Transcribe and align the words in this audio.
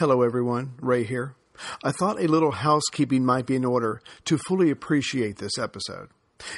Hello, 0.00 0.22
everyone. 0.22 0.72
Ray 0.80 1.04
here. 1.04 1.34
I 1.84 1.92
thought 1.92 2.22
a 2.22 2.26
little 2.26 2.52
housekeeping 2.52 3.22
might 3.22 3.44
be 3.44 3.56
in 3.56 3.66
order 3.66 4.00
to 4.24 4.38
fully 4.38 4.70
appreciate 4.70 5.36
this 5.36 5.58
episode. 5.58 6.08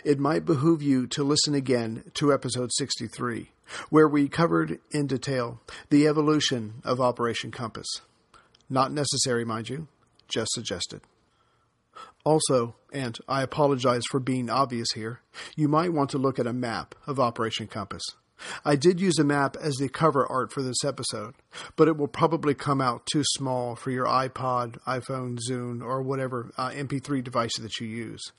It 0.04 0.20
might 0.20 0.44
behoove 0.44 0.80
you 0.80 1.08
to 1.08 1.24
listen 1.24 1.52
again 1.52 2.04
to 2.14 2.32
episode 2.32 2.70
63, 2.72 3.50
where 3.90 4.06
we 4.06 4.28
covered 4.28 4.78
in 4.92 5.08
detail 5.08 5.60
the 5.90 6.06
evolution 6.06 6.74
of 6.84 7.00
Operation 7.00 7.50
Compass. 7.50 7.88
Not 8.70 8.92
necessary, 8.92 9.44
mind 9.44 9.68
you, 9.68 9.88
just 10.28 10.52
suggested. 10.52 11.00
Also, 12.24 12.76
and 12.92 13.18
I 13.26 13.42
apologize 13.42 14.04
for 14.08 14.20
being 14.20 14.50
obvious 14.50 14.92
here, 14.94 15.20
you 15.56 15.66
might 15.66 15.92
want 15.92 16.10
to 16.10 16.16
look 16.16 16.38
at 16.38 16.46
a 16.46 16.52
map 16.52 16.94
of 17.08 17.18
Operation 17.18 17.66
Compass. 17.66 18.04
I 18.64 18.76
did 18.76 19.00
use 19.00 19.18
a 19.18 19.24
map 19.24 19.56
as 19.60 19.74
the 19.76 19.88
cover 19.88 20.26
art 20.30 20.52
for 20.52 20.62
this 20.62 20.84
episode, 20.84 21.34
but 21.76 21.88
it 21.88 21.96
will 21.96 22.08
probably 22.08 22.54
come 22.54 22.80
out 22.80 23.06
too 23.06 23.22
small 23.24 23.76
for 23.76 23.90
your 23.90 24.06
iPod, 24.06 24.78
iPhone, 24.86 25.38
Zune, 25.48 25.82
or 25.82 26.02
whatever 26.02 26.50
uh, 26.56 26.70
MP3 26.70 27.22
device 27.22 27.56
that 27.58 27.78
you 27.80 27.86
use. 27.86 28.32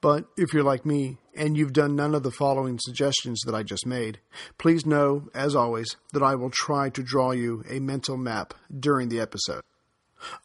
But 0.00 0.26
if 0.36 0.52
you're 0.52 0.62
like 0.62 0.86
me 0.86 1.18
and 1.34 1.56
you've 1.56 1.72
done 1.72 1.96
none 1.96 2.14
of 2.14 2.22
the 2.22 2.30
following 2.30 2.78
suggestions 2.80 3.40
that 3.44 3.54
I 3.54 3.62
just 3.62 3.86
made, 3.86 4.20
please 4.58 4.86
know, 4.86 5.28
as 5.34 5.56
always, 5.56 5.96
that 6.12 6.22
I 6.22 6.36
will 6.36 6.50
try 6.50 6.90
to 6.90 7.02
draw 7.02 7.32
you 7.32 7.64
a 7.68 7.80
mental 7.80 8.16
map 8.16 8.54
during 8.72 9.08
the 9.08 9.20
episode. 9.20 9.62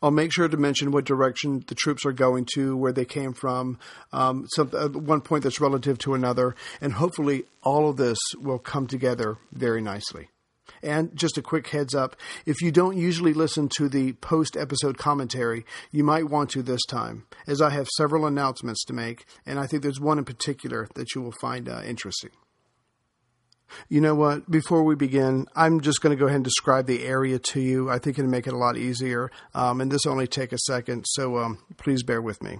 I'll 0.01 0.11
make 0.11 0.31
sure 0.31 0.47
to 0.47 0.57
mention 0.57 0.91
what 0.91 1.05
direction 1.05 1.63
the 1.67 1.75
troops 1.75 2.05
are 2.05 2.13
going 2.13 2.47
to, 2.55 2.75
where 2.75 2.93
they 2.93 3.05
came 3.05 3.33
from, 3.33 3.79
um, 4.11 4.45
some, 4.55 4.71
uh, 4.73 4.89
one 4.89 5.21
point 5.21 5.43
that's 5.43 5.61
relative 5.61 5.97
to 5.99 6.13
another, 6.13 6.55
and 6.81 6.93
hopefully 6.93 7.43
all 7.63 7.89
of 7.89 7.97
this 7.97 8.17
will 8.37 8.59
come 8.59 8.87
together 8.87 9.37
very 9.51 9.81
nicely. 9.81 10.29
And 10.81 11.15
just 11.15 11.37
a 11.37 11.41
quick 11.41 11.67
heads 11.67 11.95
up 11.95 12.15
if 12.45 12.61
you 12.61 12.71
don't 12.71 12.97
usually 12.97 13.33
listen 13.33 13.69
to 13.77 13.89
the 13.89 14.13
post 14.13 14.55
episode 14.55 14.97
commentary, 14.97 15.65
you 15.91 16.03
might 16.03 16.29
want 16.29 16.51
to 16.51 16.61
this 16.61 16.85
time, 16.87 17.25
as 17.47 17.61
I 17.61 17.71
have 17.71 17.87
several 17.97 18.25
announcements 18.25 18.83
to 18.85 18.93
make, 18.93 19.25
and 19.45 19.59
I 19.59 19.67
think 19.67 19.83
there's 19.83 19.99
one 19.99 20.19
in 20.19 20.25
particular 20.25 20.87
that 20.95 21.15
you 21.15 21.21
will 21.21 21.33
find 21.41 21.67
uh, 21.67 21.81
interesting. 21.85 22.31
You 23.89 24.01
know 24.01 24.15
what? 24.15 24.49
Before 24.49 24.83
we 24.83 24.95
begin, 24.95 25.45
I'm 25.55 25.81
just 25.81 26.01
going 26.01 26.15
to 26.15 26.19
go 26.19 26.25
ahead 26.25 26.37
and 26.37 26.43
describe 26.43 26.85
the 26.85 27.05
area 27.05 27.39
to 27.39 27.59
you. 27.59 27.89
I 27.89 27.99
think 27.99 28.17
it'll 28.17 28.29
make 28.29 28.47
it 28.47 28.53
a 28.53 28.57
lot 28.57 28.77
easier, 28.77 29.31
um, 29.53 29.81
and 29.81 29.91
this 29.91 30.05
only 30.05 30.27
take 30.27 30.51
a 30.51 30.57
second, 30.59 31.05
so 31.05 31.37
um, 31.37 31.59
please 31.77 32.03
bear 32.03 32.21
with 32.21 32.41
me. 32.43 32.57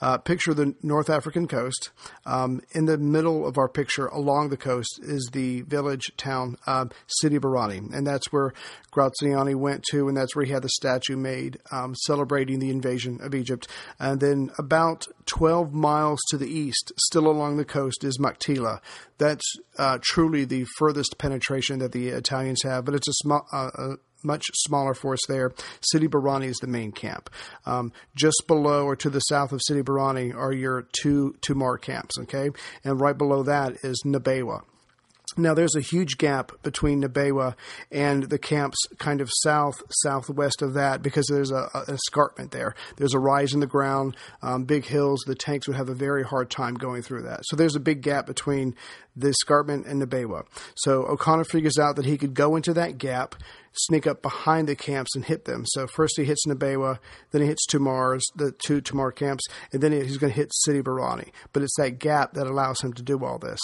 Uh, 0.00 0.18
picture 0.18 0.54
the 0.54 0.74
North 0.82 1.10
African 1.10 1.46
coast. 1.46 1.90
Um, 2.26 2.62
in 2.72 2.86
the 2.86 2.98
middle 2.98 3.46
of 3.46 3.58
our 3.58 3.68
picture, 3.68 4.06
along 4.06 4.50
the 4.50 4.56
coast, 4.56 5.00
is 5.02 5.30
the 5.32 5.62
village 5.62 6.12
town 6.16 6.56
uh, 6.66 6.86
of 6.86 6.92
Barrani, 7.22 7.92
and 7.92 8.06
that's 8.06 8.32
where 8.32 8.52
Graziani 8.90 9.54
went 9.54 9.84
to, 9.90 10.08
and 10.08 10.16
that's 10.16 10.36
where 10.36 10.44
he 10.44 10.52
had 10.52 10.62
the 10.62 10.68
statue 10.68 11.16
made 11.16 11.58
um, 11.70 11.94
celebrating 11.94 12.58
the 12.58 12.70
invasion 12.70 13.18
of 13.22 13.34
Egypt. 13.34 13.68
And 13.98 14.20
then 14.20 14.50
about 14.58 15.06
12 15.26 15.72
miles 15.72 16.20
to 16.30 16.36
the 16.36 16.48
east, 16.48 16.92
still 17.08 17.26
along 17.26 17.56
the 17.56 17.64
coast, 17.64 18.04
is 18.04 18.18
Maktila. 18.18 18.80
That's 19.18 19.56
uh, 19.78 19.98
truly 20.02 20.44
the 20.52 20.66
furthest 20.76 21.16
penetration 21.16 21.78
that 21.78 21.92
the 21.92 22.08
Italians 22.08 22.62
have, 22.62 22.84
but 22.84 22.94
it's 22.94 23.08
a 23.08 23.12
small. 23.14 23.46
Uh, 23.52 23.70
a 23.74 23.94
much 24.24 24.44
smaller 24.54 24.94
force 24.94 25.18
there. 25.26 25.52
Sidi 25.80 26.06
Barrani 26.06 26.44
is 26.44 26.58
the 26.58 26.68
main 26.68 26.92
camp. 26.92 27.28
Um, 27.66 27.92
just 28.14 28.44
below 28.46 28.84
or 28.84 28.94
to 28.94 29.10
the 29.10 29.18
south 29.18 29.50
of 29.50 29.60
Sidi 29.66 29.82
Barrani 29.82 30.32
are 30.32 30.52
your 30.52 30.86
two 30.92 31.34
Tamar 31.40 31.76
camps, 31.76 32.16
okay? 32.20 32.50
And 32.84 33.00
right 33.00 33.18
below 33.18 33.42
that 33.42 33.78
is 33.82 34.00
Nabewa. 34.06 34.62
Now, 35.36 35.54
there's 35.54 35.74
a 35.76 35.80
huge 35.80 36.18
gap 36.18 36.52
between 36.62 37.02
Nabewa 37.02 37.54
and 37.90 38.24
the 38.24 38.38
camps 38.38 38.78
kind 38.98 39.20
of 39.20 39.30
south, 39.42 39.82
southwest 39.90 40.62
of 40.62 40.74
that 40.74 41.02
because 41.02 41.26
there's 41.26 41.50
a, 41.50 41.68
a, 41.74 41.84
an 41.88 41.94
escarpment 41.94 42.50
there. 42.50 42.74
There's 42.96 43.14
a 43.14 43.18
rise 43.18 43.54
in 43.54 43.60
the 43.60 43.66
ground, 43.66 44.16
um, 44.42 44.64
big 44.64 44.84
hills. 44.84 45.22
The 45.26 45.34
tanks 45.34 45.66
would 45.68 45.76
have 45.76 45.88
a 45.88 45.94
very 45.94 46.24
hard 46.24 46.50
time 46.50 46.74
going 46.74 47.02
through 47.02 47.22
that. 47.22 47.40
So 47.44 47.56
there's 47.56 47.76
a 47.76 47.80
big 47.80 48.02
gap 48.02 48.26
between 48.26 48.74
the 49.16 49.28
escarpment 49.28 49.86
and 49.86 50.02
Nabewa. 50.02 50.44
So 50.74 51.04
O'Connor 51.04 51.44
figures 51.44 51.78
out 51.78 51.96
that 51.96 52.06
he 52.06 52.18
could 52.18 52.34
go 52.34 52.56
into 52.56 52.72
that 52.74 52.98
gap, 52.98 53.34
sneak 53.72 54.06
up 54.06 54.22
behind 54.22 54.68
the 54.68 54.76
camps 54.76 55.14
and 55.14 55.24
hit 55.24 55.44
them. 55.44 55.64
So 55.66 55.86
first 55.86 56.14
he 56.16 56.24
hits 56.24 56.46
Nabewa, 56.46 56.98
then 57.30 57.42
he 57.42 57.48
hits 57.48 57.66
Tamar's, 57.66 58.24
the 58.36 58.52
two 58.52 58.80
Tamar 58.80 59.12
camps, 59.12 59.44
and 59.72 59.82
then 59.82 59.92
he's 59.92 60.18
going 60.18 60.32
to 60.32 60.38
hit 60.38 60.52
Sidi 60.52 60.82
Barrani. 60.82 61.30
But 61.52 61.62
it's 61.62 61.76
that 61.76 61.98
gap 61.98 62.34
that 62.34 62.46
allows 62.46 62.80
him 62.80 62.92
to 62.94 63.02
do 63.02 63.24
all 63.24 63.38
this. 63.38 63.60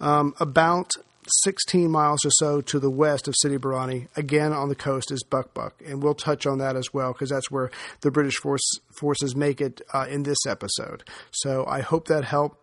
Um, 0.00 0.34
about 0.40 0.90
16 1.26 1.90
miles 1.90 2.24
or 2.24 2.30
so 2.30 2.60
to 2.62 2.78
the 2.78 2.90
west 2.90 3.28
of 3.28 3.34
Sidi 3.36 3.58
Barrani, 3.58 4.08
again 4.16 4.52
on 4.52 4.68
the 4.68 4.74
coast, 4.74 5.10
is 5.10 5.22
Buck 5.22 5.52
Buck. 5.54 5.80
and 5.84 6.02
we'll 6.02 6.14
touch 6.14 6.46
on 6.46 6.58
that 6.58 6.76
as 6.76 6.92
well 6.92 7.12
because 7.12 7.30
that's 7.30 7.50
where 7.50 7.70
the 8.00 8.10
British 8.10 8.36
force, 8.36 8.68
forces 8.90 9.36
make 9.36 9.60
it 9.60 9.80
uh, 9.92 10.06
in 10.08 10.22
this 10.22 10.46
episode. 10.46 11.04
So 11.30 11.64
I 11.66 11.80
hope 11.80 12.08
that 12.08 12.24
helped. 12.24 12.56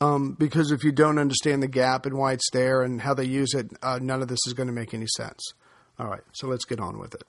Um, 0.00 0.32
because 0.32 0.72
if 0.72 0.82
you 0.82 0.90
don't 0.90 1.18
understand 1.18 1.62
the 1.62 1.68
gap 1.68 2.06
and 2.06 2.18
why 2.18 2.32
it's 2.32 2.50
there 2.52 2.82
and 2.82 3.00
how 3.00 3.14
they 3.14 3.24
use 3.24 3.54
it, 3.54 3.70
uh, 3.82 4.00
none 4.02 4.20
of 4.20 4.26
this 4.26 4.40
is 4.48 4.52
going 4.52 4.66
to 4.66 4.72
make 4.72 4.92
any 4.92 5.06
sense. 5.06 5.54
All 5.96 6.08
right, 6.08 6.22
so 6.32 6.48
let's 6.48 6.64
get 6.64 6.80
on 6.80 6.98
with 6.98 7.14
it. 7.14 7.22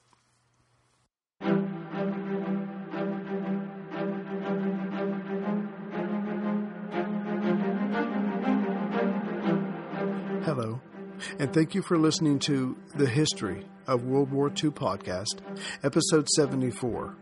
And 11.38 11.52
thank 11.52 11.74
you 11.74 11.82
for 11.82 11.98
listening 11.98 12.38
to 12.40 12.76
The 12.94 13.06
History 13.06 13.64
of 13.86 14.04
World 14.04 14.30
War 14.30 14.48
II 14.48 14.70
podcast, 14.70 15.40
episode 15.82 16.28
74 16.30 17.16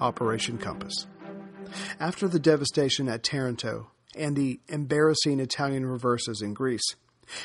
Operation 0.00 0.58
Compass. 0.58 1.06
After 1.98 2.28
the 2.28 2.38
devastation 2.38 3.08
at 3.08 3.22
Taranto 3.22 3.90
and 4.16 4.36
the 4.36 4.60
embarrassing 4.68 5.40
Italian 5.40 5.86
reverses 5.86 6.42
in 6.42 6.54
Greece, 6.54 6.84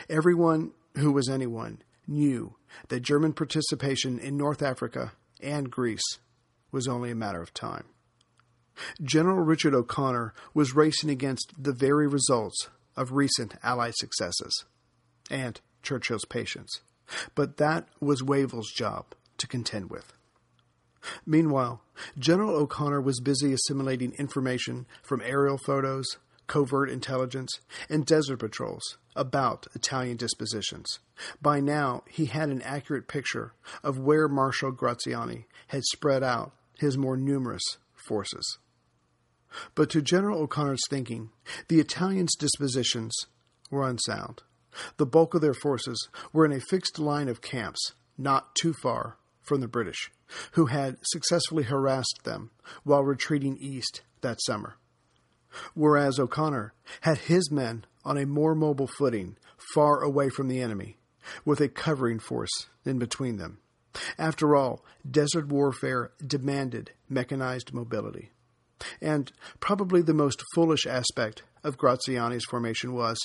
everyone 0.09 0.71
who 0.97 1.11
was 1.11 1.29
anyone 1.29 1.81
knew 2.07 2.55
that 2.89 3.01
German 3.01 3.33
participation 3.33 4.19
in 4.19 4.37
North 4.37 4.61
Africa 4.61 5.13
and 5.41 5.71
Greece 5.71 6.19
was 6.71 6.87
only 6.87 7.11
a 7.11 7.15
matter 7.15 7.41
of 7.41 7.53
time. 7.53 7.85
General 9.01 9.43
Richard 9.43 9.73
O'Connor 9.73 10.33
was 10.53 10.75
racing 10.75 11.09
against 11.09 11.53
the 11.57 11.73
very 11.73 12.07
results 12.07 12.69
of 12.95 13.11
recent 13.11 13.55
Allied 13.63 13.95
successes 13.95 14.65
and 15.29 15.59
Churchill's 15.83 16.25
patience, 16.25 16.81
but 17.35 17.57
that 17.57 17.87
was 17.99 18.23
Wavell's 18.23 18.71
job 18.71 19.05
to 19.37 19.47
contend 19.47 19.89
with. 19.89 20.13
Meanwhile, 21.25 21.81
General 22.17 22.55
O'Connor 22.55 23.01
was 23.01 23.19
busy 23.19 23.53
assimilating 23.53 24.13
information 24.13 24.85
from 25.03 25.21
aerial 25.23 25.57
photos, 25.57 26.17
covert 26.47 26.89
intelligence, 26.89 27.59
and 27.89 28.05
desert 28.05 28.37
patrols 28.37 28.97
about 29.15 29.67
Italian 29.73 30.17
dispositions. 30.17 30.99
By 31.41 31.59
now, 31.59 32.03
he 32.07 32.25
had 32.25 32.49
an 32.49 32.61
accurate 32.61 33.07
picture 33.07 33.53
of 33.83 33.99
where 33.99 34.27
Marshal 34.27 34.71
Graziani 34.71 35.45
had 35.67 35.83
spread 35.85 36.23
out 36.23 36.53
his 36.79 36.97
more 36.97 37.17
numerous 37.17 37.63
forces. 37.93 38.59
But 39.75 39.89
to 39.91 40.01
General 40.01 40.41
O'Connor's 40.41 40.85
thinking, 40.89 41.31
the 41.67 41.79
Italians' 41.79 42.35
dispositions 42.35 43.13
were 43.71 43.87
unsound. 43.87 44.43
The 44.97 45.05
bulk 45.05 45.33
of 45.33 45.41
their 45.41 45.53
forces 45.53 46.09
were 46.33 46.45
in 46.45 46.51
a 46.51 46.59
fixed 46.59 46.99
line 46.99 47.29
of 47.29 47.41
camps 47.41 47.93
not 48.17 48.55
too 48.55 48.73
far 48.73 49.17
from 49.41 49.61
the 49.61 49.67
British, 49.67 50.11
who 50.51 50.65
had 50.65 50.97
successfully 51.03 51.63
harassed 51.63 52.21
them 52.23 52.51
while 52.83 53.03
retreating 53.03 53.57
east 53.57 54.01
that 54.21 54.39
summer. 54.41 54.75
Whereas 55.73 56.19
O'Connor 56.19 56.73
had 57.01 57.17
his 57.17 57.49
men 57.51 57.85
on 58.03 58.17
a 58.17 58.25
more 58.25 58.55
mobile 58.55 58.87
footing 58.87 59.37
far 59.73 60.01
away 60.01 60.29
from 60.29 60.47
the 60.47 60.61
enemy, 60.61 60.97
with 61.45 61.59
a 61.61 61.69
covering 61.69 62.19
force 62.19 62.67
in 62.85 62.99
between 62.99 63.37
them. 63.37 63.59
After 64.17 64.55
all, 64.55 64.83
desert 65.09 65.47
warfare 65.47 66.11
demanded 66.25 66.91
mechanized 67.09 67.73
mobility. 67.73 68.31
And 69.01 69.31
probably 69.59 70.01
the 70.01 70.13
most 70.13 70.43
foolish 70.53 70.85
aspect 70.85 71.43
of 71.63 71.77
Graziani's 71.77 72.45
formation 72.45 72.93
was 72.93 73.17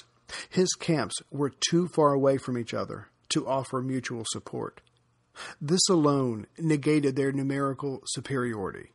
his 0.49 0.73
camps 0.75 1.15
were 1.31 1.51
too 1.51 1.89
far 1.89 2.13
away 2.13 2.39
from 2.39 2.59
each 2.59 2.75
other 2.75 3.09
to 3.31 3.47
offer 3.47 3.81
mutual 3.83 4.25
support. 4.29 4.81
This 5.61 5.89
alone 5.89 6.47
negated 6.59 7.17
their 7.17 7.33
numerical 7.33 8.03
superiority. 8.07 8.93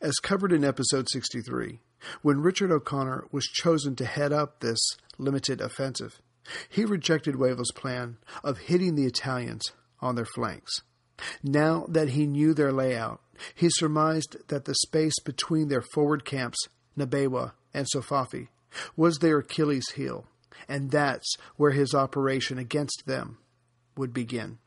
As 0.00 0.14
covered 0.16 0.52
in 0.52 0.64
episode 0.64 1.06
63, 1.10 1.80
when 2.22 2.40
Richard 2.40 2.70
O'Connor 2.70 3.26
was 3.30 3.44
chosen 3.44 3.94
to 3.96 4.06
head 4.06 4.32
up 4.32 4.60
this 4.60 4.78
limited 5.18 5.60
offensive, 5.60 6.20
he 6.68 6.84
rejected 6.84 7.34
Wavell's 7.34 7.72
plan 7.72 8.16
of 8.42 8.58
hitting 8.58 8.94
the 8.94 9.04
Italians 9.04 9.72
on 10.00 10.14
their 10.14 10.24
flanks. 10.24 10.82
Now 11.42 11.86
that 11.88 12.10
he 12.10 12.26
knew 12.26 12.54
their 12.54 12.72
layout, 12.72 13.20
he 13.54 13.68
surmised 13.70 14.36
that 14.48 14.64
the 14.64 14.74
space 14.74 15.18
between 15.24 15.68
their 15.68 15.82
forward 15.82 16.24
camps, 16.24 16.58
Nabewa 16.96 17.52
and 17.74 17.86
Sofafi, 17.94 18.48
was 18.96 19.18
their 19.18 19.38
Achilles 19.38 19.90
heel, 19.94 20.26
and 20.68 20.90
that's 20.90 21.36
where 21.56 21.72
his 21.72 21.94
operation 21.94 22.58
against 22.58 23.04
them 23.06 23.38
would 23.96 24.12
begin. 24.12 24.58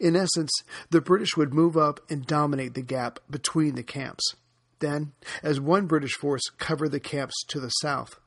In 0.00 0.16
essence, 0.16 0.52
the 0.90 1.00
British 1.00 1.36
would 1.36 1.52
move 1.52 1.76
up 1.76 2.00
and 2.10 2.26
dominate 2.26 2.74
the 2.74 2.82
gap 2.82 3.18
between 3.30 3.74
the 3.74 3.82
camps. 3.82 4.34
Then, 4.78 5.12
as 5.42 5.60
one 5.60 5.86
British 5.86 6.14
force 6.14 6.44
covered 6.58 6.90
the 6.90 7.00
camps 7.00 7.34
to 7.48 7.60
the 7.60 7.70
south, 7.70 8.18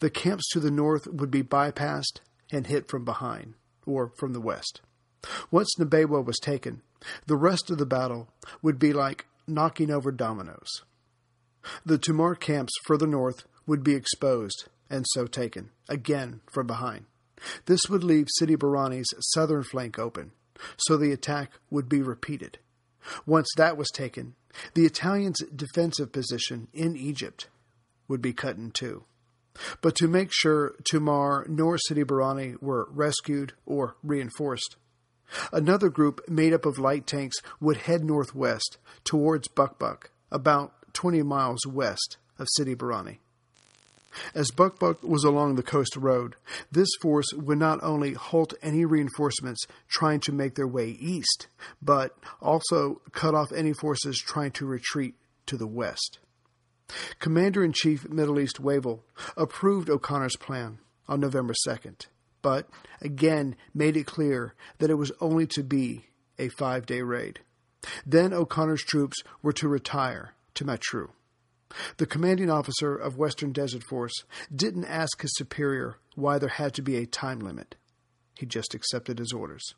the 0.00 0.10
camps 0.10 0.48
to 0.52 0.60
the 0.60 0.70
north 0.70 1.06
would 1.06 1.30
be 1.30 1.42
bypassed 1.42 2.20
and 2.50 2.66
hit 2.66 2.88
from 2.88 3.04
behind, 3.04 3.54
or 3.86 4.12
from 4.16 4.32
the 4.32 4.40
west. 4.40 4.80
Once 5.50 5.74
Nabewa 5.78 6.24
was 6.24 6.38
taken, 6.38 6.82
the 7.26 7.36
rest 7.36 7.70
of 7.70 7.78
the 7.78 7.86
battle 7.86 8.28
would 8.62 8.78
be 8.78 8.92
like 8.92 9.26
knocking 9.46 9.90
over 9.90 10.12
dominoes. 10.12 10.82
The 11.84 11.98
Tumar 11.98 12.34
camps 12.34 12.72
further 12.84 13.06
north 13.06 13.44
would 13.66 13.82
be 13.82 13.94
exposed 13.94 14.68
and 14.88 15.04
so 15.10 15.26
taken, 15.26 15.70
again 15.88 16.40
from 16.52 16.66
behind. 16.66 17.06
This 17.66 17.88
would 17.88 18.04
leave 18.04 18.28
Sidi 18.38 18.56
Barrani's 18.56 19.12
southern 19.34 19.62
flank 19.62 19.98
open, 19.98 20.32
so 20.78 20.96
the 20.96 21.12
attack 21.12 21.52
would 21.70 21.88
be 21.88 22.02
repeated. 22.02 22.58
Once 23.24 23.48
that 23.56 23.76
was 23.76 23.90
taken, 23.90 24.34
the 24.74 24.86
Italians' 24.86 25.42
defensive 25.54 26.12
position 26.12 26.68
in 26.72 26.96
Egypt 26.96 27.48
would 28.08 28.22
be 28.22 28.32
cut 28.32 28.56
in 28.56 28.70
two. 28.70 29.04
But 29.80 29.94
to 29.96 30.08
make 30.08 30.30
sure 30.32 30.74
Tumar 30.84 31.46
nor 31.48 31.78
Sidi 31.78 32.04
Barrani 32.04 32.60
were 32.60 32.88
rescued 32.90 33.54
or 33.64 33.96
reinforced, 34.02 34.76
another 35.52 35.88
group 35.88 36.20
made 36.28 36.52
up 36.52 36.66
of 36.66 36.78
light 36.78 37.06
tanks 37.06 37.36
would 37.60 37.78
head 37.78 38.04
northwest 38.04 38.78
towards 39.04 39.48
Bukbuk, 39.48 40.10
about 40.30 40.72
20 40.92 41.22
miles 41.22 41.66
west 41.66 42.18
of 42.38 42.46
Sidi 42.56 42.74
Barrani. 42.74 43.18
As 44.34 44.50
Bukbuk 44.50 45.02
was 45.02 45.24
along 45.24 45.54
the 45.54 45.62
coast 45.62 45.96
road, 45.96 46.36
this 46.70 46.88
force 47.00 47.32
would 47.34 47.58
not 47.58 47.82
only 47.82 48.14
halt 48.14 48.54
any 48.62 48.84
reinforcements 48.84 49.66
trying 49.88 50.20
to 50.20 50.32
make 50.32 50.54
their 50.54 50.66
way 50.66 50.88
east, 50.88 51.48
but 51.82 52.16
also 52.40 53.00
cut 53.12 53.34
off 53.34 53.52
any 53.52 53.72
forces 53.72 54.18
trying 54.18 54.52
to 54.52 54.66
retreat 54.66 55.14
to 55.46 55.56
the 55.56 55.66
west. 55.66 56.18
Commander 57.18 57.64
in 57.64 57.72
Chief 57.72 58.08
Middle 58.08 58.38
East 58.38 58.60
Wavell 58.60 59.02
approved 59.36 59.90
O'Connor's 59.90 60.36
plan 60.36 60.78
on 61.08 61.20
November 61.20 61.54
2nd, 61.66 62.06
but 62.42 62.68
again 63.00 63.56
made 63.74 63.96
it 63.96 64.06
clear 64.06 64.54
that 64.78 64.90
it 64.90 64.94
was 64.94 65.12
only 65.20 65.46
to 65.46 65.62
be 65.62 66.06
a 66.38 66.48
five 66.48 66.86
day 66.86 67.02
raid. 67.02 67.40
Then 68.04 68.32
O'Connor's 68.32 68.84
troops 68.84 69.16
were 69.42 69.52
to 69.54 69.68
retire 69.68 70.34
to 70.54 70.64
Matruh. 70.64 71.10
The 71.96 72.06
commanding 72.06 72.50
officer 72.50 72.94
of 72.94 73.18
Western 73.18 73.52
Desert 73.52 73.82
Force 73.84 74.24
didn't 74.54 74.86
ask 74.86 75.20
his 75.20 75.34
superior 75.36 75.96
why 76.14 76.38
there 76.38 76.48
had 76.48 76.74
to 76.74 76.82
be 76.82 76.96
a 76.96 77.06
time 77.06 77.40
limit. 77.40 77.76
He 78.38 78.46
just 78.46 78.74
accepted 78.74 79.18
his 79.18 79.32
orders. 79.32 79.74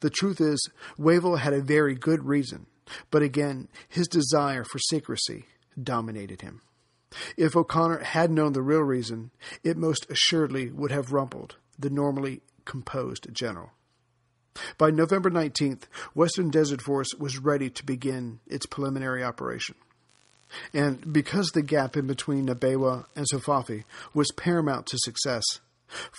The 0.00 0.10
truth 0.10 0.40
is, 0.40 0.68
Wavell 0.98 1.36
had 1.36 1.52
a 1.52 1.62
very 1.62 1.94
good 1.94 2.24
reason, 2.24 2.66
but 3.10 3.22
again, 3.22 3.68
his 3.88 4.08
desire 4.08 4.64
for 4.64 4.78
secrecy 4.78 5.46
dominated 5.80 6.42
him. 6.42 6.62
If 7.36 7.56
O'Connor 7.56 8.04
had 8.04 8.30
known 8.30 8.52
the 8.52 8.62
real 8.62 8.82
reason, 8.82 9.30
it 9.64 9.76
most 9.76 10.06
assuredly 10.10 10.70
would 10.70 10.92
have 10.92 11.12
rumpled 11.12 11.56
the 11.78 11.90
normally 11.90 12.42
composed 12.64 13.26
general. 13.32 13.72
By 14.78 14.90
November 14.90 15.30
19th, 15.30 15.84
Western 16.14 16.50
Desert 16.50 16.82
Force 16.82 17.14
was 17.18 17.38
ready 17.38 17.70
to 17.70 17.84
begin 17.84 18.40
its 18.46 18.66
preliminary 18.66 19.24
operation. 19.24 19.76
And 20.72 21.12
because 21.12 21.48
the 21.48 21.62
gap 21.62 21.96
in 21.96 22.06
between 22.06 22.46
Nabewa 22.46 23.06
and 23.14 23.26
Sofafi 23.30 23.84
was 24.14 24.32
paramount 24.32 24.86
to 24.86 24.98
success, 24.98 25.44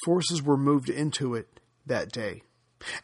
forces 0.05 0.41
were 0.41 0.57
moved 0.57 0.89
into 0.89 1.35
it 1.35 1.59
that 1.85 2.11
day. 2.11 2.43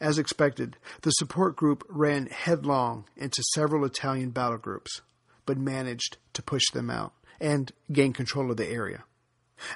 As 0.00 0.18
expected, 0.18 0.76
the 1.02 1.10
support 1.12 1.56
group 1.56 1.84
ran 1.88 2.26
headlong 2.26 3.04
into 3.16 3.42
several 3.54 3.84
Italian 3.84 4.30
battle 4.30 4.58
groups, 4.58 5.02
but 5.46 5.58
managed 5.58 6.16
to 6.32 6.42
push 6.42 6.64
them 6.72 6.90
out 6.90 7.12
and 7.40 7.72
gain 7.92 8.12
control 8.12 8.50
of 8.50 8.56
the 8.56 8.68
area. 8.68 9.04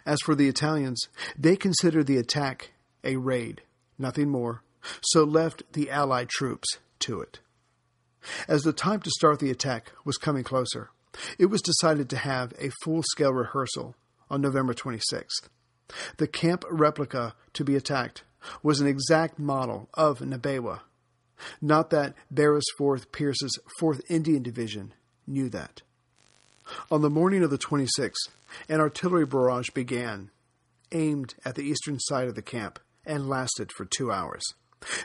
As 0.05 0.21
for 0.21 0.35
the 0.35 0.49
Italians, 0.49 1.09
they 1.39 1.57
considered 1.57 2.07
the 2.07 2.19
attack 2.19 2.73
a 3.05 3.17
raid, 3.17 3.63
nothing 3.99 4.29
more, 4.29 4.63
so 5.03 5.25
left 5.25 5.63
the 5.73 5.91
Allied 5.91 6.29
troops 6.29 6.79
to 7.01 7.21
it. 7.21 7.41
As 8.47 8.63
the 8.63 8.73
time 8.73 9.01
to 9.01 9.11
start 9.11 9.41
the 9.41 9.51
attack 9.51 9.93
was 10.05 10.17
coming 10.17 10.45
closer, 10.45 10.91
it 11.39 11.47
was 11.47 11.63
decided 11.63 12.09
to 12.11 12.17
have 12.17 12.53
a 12.59 12.71
full 12.83 13.03
scale 13.03 13.33
rehearsal 13.33 13.95
on 14.31 14.41
November 14.41 14.75
26th. 14.75 15.49
The 16.17 16.27
camp 16.27 16.65
replica 16.71 17.35
to 17.53 17.65
be 17.65 17.77
attacked 17.77 18.25
was 18.63 18.81
an 18.81 18.87
exact 18.87 19.39
model 19.39 19.89
of 19.95 20.21
Nabewa. 20.21 20.81
Not 21.61 21.91
that 21.91 22.15
Beresford 22.31 23.11
Peirse's 23.13 23.59
4th 23.81 24.01
Indian 24.09 24.43
Division 24.43 24.95
knew 25.27 25.49
that. 25.51 25.83
On 26.91 27.03
the 27.03 27.11
morning 27.11 27.43
of 27.43 27.51
the 27.51 27.59
26th, 27.59 28.29
an 28.69 28.81
artillery 28.81 29.27
barrage 29.27 29.71
began, 29.71 30.31
aimed 30.93 31.35
at 31.45 31.55
the 31.55 31.63
eastern 31.63 31.99
side 31.99 32.29
of 32.29 32.35
the 32.35 32.43
camp, 32.43 32.79
and 33.05 33.29
lasted 33.29 33.73
for 33.73 33.85
two 33.85 34.13
hours. 34.13 34.43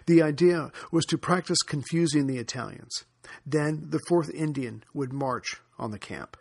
The 0.05 0.21
idea 0.21 0.71
was 0.91 1.05
to 1.05 1.17
practice 1.17 1.61
confusing 1.65 2.27
the 2.27 2.37
Italians. 2.37 3.03
Then 3.45 3.87
the 3.89 4.01
4th 4.09 4.33
Indian 4.33 4.83
would 4.93 5.11
march 5.11 5.61
on 5.77 5.91
the 5.91 5.99
camp. 5.99 6.37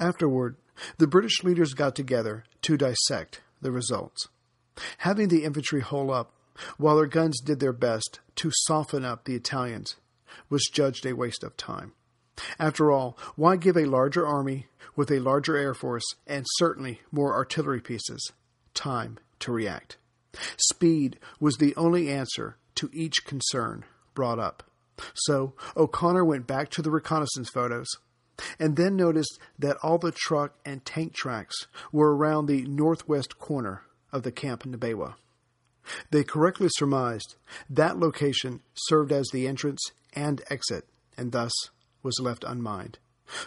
Afterward, 0.00 0.56
the 0.98 1.06
British 1.06 1.42
leaders 1.42 1.74
got 1.74 1.94
together 1.94 2.44
to 2.62 2.76
dissect 2.76 3.40
the 3.60 3.72
results. 3.72 4.28
Having 4.98 5.28
the 5.28 5.44
infantry 5.44 5.80
hole 5.80 6.10
up, 6.10 6.32
while 6.78 6.96
their 6.96 7.06
guns 7.06 7.40
did 7.40 7.60
their 7.60 7.72
best 7.72 8.20
to 8.36 8.50
soften 8.52 9.04
up 9.04 9.24
the 9.24 9.34
Italians, 9.34 9.96
was 10.48 10.68
judged 10.72 11.06
a 11.06 11.14
waste 11.14 11.44
of 11.44 11.56
time. 11.56 11.92
After 12.58 12.90
all, 12.90 13.16
why 13.34 13.56
give 13.56 13.76
a 13.76 13.86
larger 13.86 14.26
army 14.26 14.66
with 14.94 15.10
a 15.10 15.20
larger 15.20 15.56
air 15.56 15.74
force 15.74 16.04
and 16.26 16.44
certainly 16.56 17.00
more 17.10 17.34
artillery 17.34 17.80
pieces 17.80 18.32
time 18.74 19.18
to 19.40 19.52
react? 19.52 19.96
Speed 20.58 21.18
was 21.40 21.56
the 21.56 21.74
only 21.76 22.10
answer 22.10 22.56
to 22.76 22.90
each 22.92 23.24
concern 23.24 23.84
brought 24.14 24.38
up. 24.38 24.62
So 25.14 25.54
O'Connor 25.76 26.24
went 26.24 26.46
back 26.46 26.70
to 26.70 26.82
the 26.82 26.90
reconnaissance 26.90 27.48
photos 27.48 27.88
and 28.58 28.76
then 28.76 28.96
noticed 28.96 29.38
that 29.58 29.76
all 29.82 29.98
the 29.98 30.12
truck 30.12 30.54
and 30.64 30.84
tank 30.84 31.14
tracks 31.14 31.66
were 31.92 32.16
around 32.16 32.46
the 32.46 32.62
northwest 32.66 33.38
corner 33.38 33.82
of 34.12 34.22
the 34.22 34.32
Camp 34.32 34.64
Nabewa. 34.64 35.14
They 36.10 36.24
correctly 36.24 36.68
surmised 36.70 37.36
that 37.70 37.98
location 37.98 38.60
served 38.74 39.12
as 39.12 39.28
the 39.32 39.46
entrance 39.46 39.80
and 40.14 40.42
exit, 40.50 40.86
and 41.16 41.32
thus 41.32 41.52
was 42.02 42.18
left 42.20 42.44
unmined. 42.44 42.98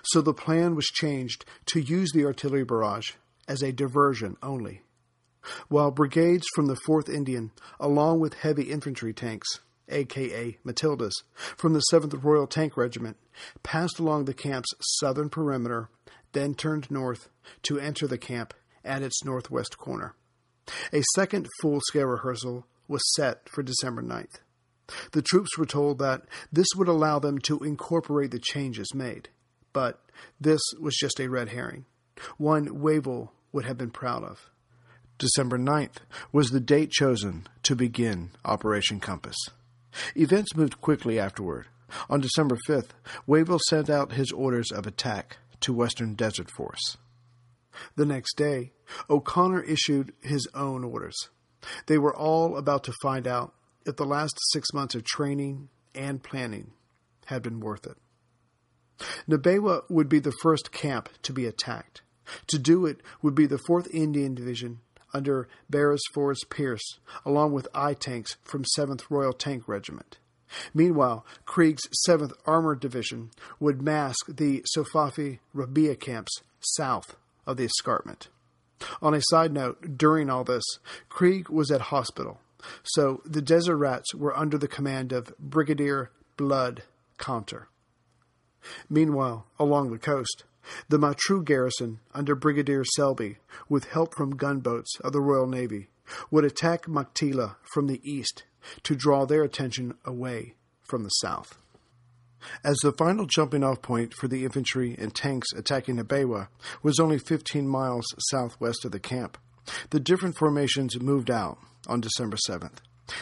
So 0.04 0.22
the 0.22 0.34
plan 0.34 0.76
was 0.76 0.86
changed 0.86 1.46
to 1.68 1.80
use 1.80 2.12
the 2.12 2.26
artillery 2.26 2.64
barrage 2.64 3.12
as 3.48 3.62
a 3.62 3.72
diversion 3.72 4.38
only. 4.44 4.84
While 5.70 5.92
brigades 5.92 6.46
from 6.54 6.68
the 6.68 6.80
4th 6.88 7.10
Indian, 7.10 7.52
along 7.80 8.20
with 8.20 8.34
heavy 8.36 8.64
infantry 8.64 9.14
tanks, 9.14 9.48
aka 9.90 10.58
Matildas, 10.66 11.14
from 11.58 11.74
the 11.74 11.84
7th 11.92 12.24
Royal 12.24 12.48
Tank 12.48 12.78
Regiment, 12.78 13.18
passed 13.64 14.00
along 14.00 14.26
the 14.26 14.34
camp's 14.34 14.70
southern 15.00 15.30
perimeter, 15.30 15.90
then 16.34 16.54
turned 16.54 16.90
north 16.92 17.30
to 17.64 17.80
enter 17.80 18.08
the 18.08 18.18
camp 18.18 18.54
at 18.84 19.02
its 19.02 19.24
northwest 19.24 19.78
corner. 19.78 20.16
A 20.94 21.02
second 21.16 21.48
full 21.62 21.80
scale 21.82 22.06
rehearsal 22.06 22.66
was 22.88 23.02
set 23.16 23.50
for 23.50 23.64
December 23.64 24.02
9th. 24.02 24.40
The 25.12 25.22
troops 25.22 25.58
were 25.58 25.66
told 25.66 26.00
that 26.00 26.24
this 26.52 26.68
would 26.76 26.88
allow 26.88 27.20
them 27.20 27.40
to 27.40 27.60
incorporate 27.60 28.32
the 28.32 28.40
changes 28.40 28.94
made, 28.94 29.30
but 29.74 30.02
this 30.40 30.62
was 30.80 30.96
just 30.96 31.20
a 31.20 31.30
red 31.30 31.50
herring, 31.50 31.86
one 32.38 32.80
Wavell 32.80 33.34
would 33.52 33.66
have 33.66 33.78
been 33.78 33.92
proud 33.92 34.24
of. 34.24 34.50
December 35.18 35.58
9th 35.58 35.98
was 36.32 36.50
the 36.50 36.60
date 36.60 36.92
chosen 36.92 37.46
to 37.64 37.76
begin 37.76 38.32
Operation 38.46 39.00
Compass. 39.00 39.36
Events 40.16 40.56
moved 40.56 40.82
quickly 40.82 41.20
afterward. 41.20 41.68
On 42.10 42.22
December 42.22 42.58
5th, 42.68 42.90
Wavell 43.26 43.60
sent 43.68 43.90
out 43.90 44.14
his 44.14 44.32
orders 44.32 44.72
of 44.72 44.86
attack 44.86 45.38
to 45.62 45.74
Western 45.74 46.14
Desert 46.14 46.52
Force. 46.52 46.98
The 47.96 48.06
next 48.06 48.36
day, 48.36 48.74
O'Connor 49.10 49.64
issued 49.64 50.14
his 50.22 50.48
own 50.54 50.84
orders. 50.84 51.30
They 51.88 51.98
were 51.98 52.16
all 52.16 52.58
about 52.58 52.84
to 52.86 52.94
find 53.02 53.28
out 53.28 53.54
if 53.86 53.96
the 53.96 54.06
last 54.06 54.38
six 54.52 54.74
months 54.74 54.96
of 54.96 55.04
training 55.04 55.70
and 55.96 56.24
planning 56.24 56.72
had 57.26 57.42
been 57.42 57.60
worth 57.60 57.86
it. 57.86 57.98
Nabewa 59.28 59.84
would 59.90 60.10
be 60.10 60.20
the 60.20 60.34
first 60.42 60.72
camp 60.72 61.10
to 61.24 61.34
be 61.34 61.46
attacked. 61.46 62.02
To 62.48 62.60
do 62.60 62.86
it 62.86 63.02
would 63.22 63.34
be 63.34 63.46
the 63.46 63.60
4th 63.70 63.88
Indian 63.92 64.36
Division 64.36 64.82
under 65.14 65.48
Beresford 65.70 66.38
Peirse, 66.50 67.00
along 67.26 67.54
with 67.54 67.68
I 67.74 67.94
tanks 67.94 68.38
from 68.44 68.64
7th 68.78 69.04
Royal 69.10 69.34
Tank 69.34 69.64
Regiment. 69.68 70.18
Meanwhile, 70.74 71.26
Creagh's 71.46 71.88
7th 72.08 72.34
Armored 72.46 72.80
Division 72.80 73.32
would 73.60 73.82
mask 73.82 74.26
the 74.28 74.66
Sofafi 74.76 75.40
Rabia 75.54 75.96
camps 75.96 76.42
south 76.60 77.16
of 77.46 77.58
the 77.58 77.66
escarpment. 77.66 78.30
On 79.02 79.14
a 79.14 79.22
side 79.30 79.52
note, 79.52 79.98
during 79.98 80.30
all 80.30 80.44
this, 80.44 80.64
Creagh 81.10 81.50
was 81.50 81.70
at 81.70 81.82
hospital 81.82 82.40
so 82.84 83.22
the 83.26 83.42
Desert 83.42 83.78
Rats 83.78 84.14
were 84.14 84.38
under 84.38 84.58
the 84.58 84.68
command 84.68 85.12
of 85.12 85.38
Brigadier 85.40 86.12
Blood 86.38 86.84
Caunter. 87.18 87.68
Meanwhile, 88.90 89.46
along 89.58 89.92
the 89.92 89.98
coast, 89.98 90.44
the 90.88 90.98
Matruh 90.98 91.44
garrison 91.44 92.00
under 92.14 92.36
Brigadier 92.36 92.84
Selby, 92.84 93.38
with 93.68 93.86
help 93.86 94.16
from 94.16 94.36
gunboats 94.36 95.00
of 95.02 95.14
the 95.14 95.22
Royal 95.22 95.48
Navy, 95.48 95.90
would 96.32 96.46
attack 96.46 96.86
Maktila 96.86 97.56
from 97.74 97.88
the 97.88 98.02
east 98.04 98.44
to 98.84 98.96
draw 98.96 99.26
their 99.26 99.44
attention 99.44 99.96
away 100.06 100.56
from 100.84 101.04
the 101.04 101.10
south. 101.10 101.58
As 102.64 102.78
the 102.78 102.94
final 102.94 103.26
jumping 103.26 103.64
off 103.64 103.82
point 103.82 104.14
for 104.14 104.28
the 104.28 104.46
infantry 104.46 104.96
and 104.98 105.14
tanks 105.14 105.52
attacking 105.56 105.98
Nabewa 105.98 106.48
was 106.82 107.00
only 107.00 107.20
15 107.20 107.68
miles 107.68 108.06
southwest 108.30 108.86
of 108.86 108.92
the 108.92 109.00
camp, 109.00 109.38
the 109.90 110.00
different 110.00 110.38
formations 110.38 111.00
moved 111.00 111.30
out 111.30 111.58
on 111.88 112.02
December 112.02 112.38
7th. 112.50 112.78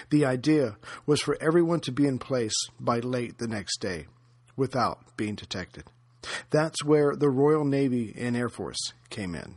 The 0.09 0.25
idea 0.25 0.77
was 1.05 1.21
for 1.21 1.37
everyone 1.41 1.79
to 1.81 1.91
be 1.91 2.05
in 2.05 2.19
place 2.19 2.55
by 2.79 2.99
late 2.99 3.37
the 3.37 3.47
next 3.47 3.79
day 3.79 4.07
without 4.55 5.15
being 5.17 5.35
detected. 5.35 5.85
That's 6.49 6.83
where 6.83 7.15
the 7.15 7.29
Royal 7.29 7.65
Navy 7.65 8.13
and 8.17 8.35
Air 8.35 8.49
Force 8.49 8.93
came 9.09 9.35
in. 9.35 9.55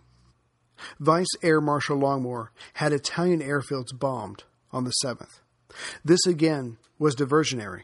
Vice 0.99 1.29
Air 1.43 1.61
Marshal 1.61 1.99
Longmore 1.99 2.49
had 2.75 2.93
Italian 2.93 3.41
airfields 3.41 3.99
bombed 3.99 4.45
on 4.73 4.85
the 4.85 4.93
7th. 5.05 5.41
This 6.05 6.27
again 6.27 6.79
was 6.99 7.15
diversionary, 7.15 7.83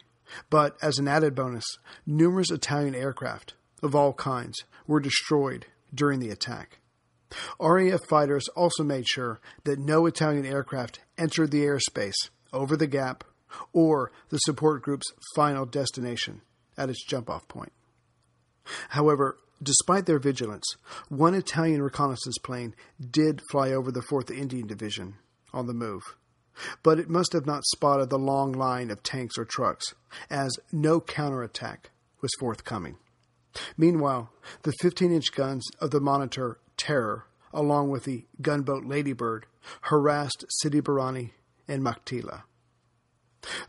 but 0.50 0.76
as 0.82 0.98
an 0.98 1.08
added 1.08 1.34
bonus, 1.34 1.64
numerous 2.06 2.50
Italian 2.50 2.94
aircraft 2.94 3.54
of 3.82 3.94
all 3.94 4.12
kinds 4.12 4.64
were 4.86 5.00
destroyed 5.00 5.66
during 5.94 6.20
the 6.20 6.30
attack. 6.30 6.80
RAF 7.60 8.04
fighters 8.08 8.48
also 8.48 8.82
made 8.82 9.06
sure 9.06 9.40
that 9.64 9.78
no 9.78 10.06
Italian 10.06 10.46
aircraft 10.46 11.00
entered 11.18 11.50
the 11.50 11.64
airspace 11.64 12.30
over 12.52 12.76
the 12.76 12.86
gap 12.86 13.24
or 13.72 14.12
the 14.28 14.38
support 14.38 14.82
group's 14.82 15.12
final 15.34 15.66
destination 15.66 16.42
at 16.76 16.90
its 16.90 17.04
jump 17.04 17.28
off 17.28 17.46
point. 17.48 17.72
However, 18.90 19.36
despite 19.62 20.06
their 20.06 20.18
vigilance, 20.18 20.76
one 21.08 21.34
Italian 21.34 21.82
reconnaissance 21.82 22.38
plane 22.38 22.74
did 23.00 23.42
fly 23.50 23.72
over 23.72 23.90
the 23.90 24.00
4th 24.00 24.30
Indian 24.30 24.66
Division 24.66 25.16
on 25.52 25.66
the 25.66 25.74
move. 25.74 26.02
But 26.82 26.98
it 26.98 27.08
must 27.10 27.32
have 27.32 27.46
not 27.46 27.66
spotted 27.66 28.08
the 28.08 28.18
long 28.18 28.52
line 28.52 28.90
of 28.90 29.02
tanks 29.02 29.36
or 29.36 29.44
trucks, 29.44 29.94
as 30.30 30.58
no 30.72 31.00
counterattack 31.00 31.90
was 32.20 32.30
forthcoming. 32.38 32.96
Meanwhile, 33.76 34.30
the 34.62 34.72
15 34.80 35.12
inch 35.12 35.32
guns 35.32 35.64
of 35.80 35.90
the 35.90 36.00
Monitor 36.00 36.58
Terror, 36.76 37.26
along 37.52 37.90
with 37.90 38.04
the 38.04 38.26
gunboat 38.40 38.84
Ladybird, 38.84 39.46
harassed 39.82 40.44
Sidi 40.48 40.80
Barrani 40.80 41.32
and 41.68 41.82
Maktila. 41.82 42.42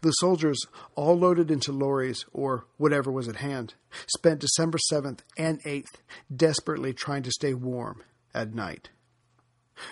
The 0.01 0.11
soldiers, 0.11 0.59
all 0.95 1.17
loaded 1.17 1.51
into 1.51 1.71
lorries 1.71 2.25
or 2.33 2.65
whatever 2.77 3.11
was 3.11 3.27
at 3.27 3.37
hand, 3.37 3.75
spent 4.07 4.39
December 4.39 4.77
7th 4.91 5.19
and 5.37 5.61
8th 5.63 5.95
desperately 6.33 6.93
trying 6.93 7.23
to 7.23 7.31
stay 7.31 7.53
warm 7.53 8.03
at 8.33 8.53
night. 8.53 8.89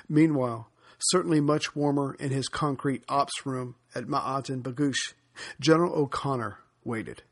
Meanwhile, 0.09 0.69
certainly 0.99 1.39
much 1.39 1.75
warmer 1.75 2.15
in 2.19 2.31
his 2.31 2.47
concrete 2.47 3.03
ops 3.09 3.45
room 3.45 3.75
at 3.93 4.07
Maaten 4.07 4.61
Bagush, 4.63 5.13
General 5.59 5.93
O'Connor 5.93 6.59
waited. 6.83 7.23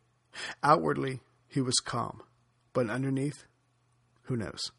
Outwardly, 0.64 1.22
he 1.48 1.62
was 1.62 1.80
calm, 1.80 2.22
but 2.74 2.90
underneath, 2.90 3.46
who 4.24 4.36
knows? 4.36 4.72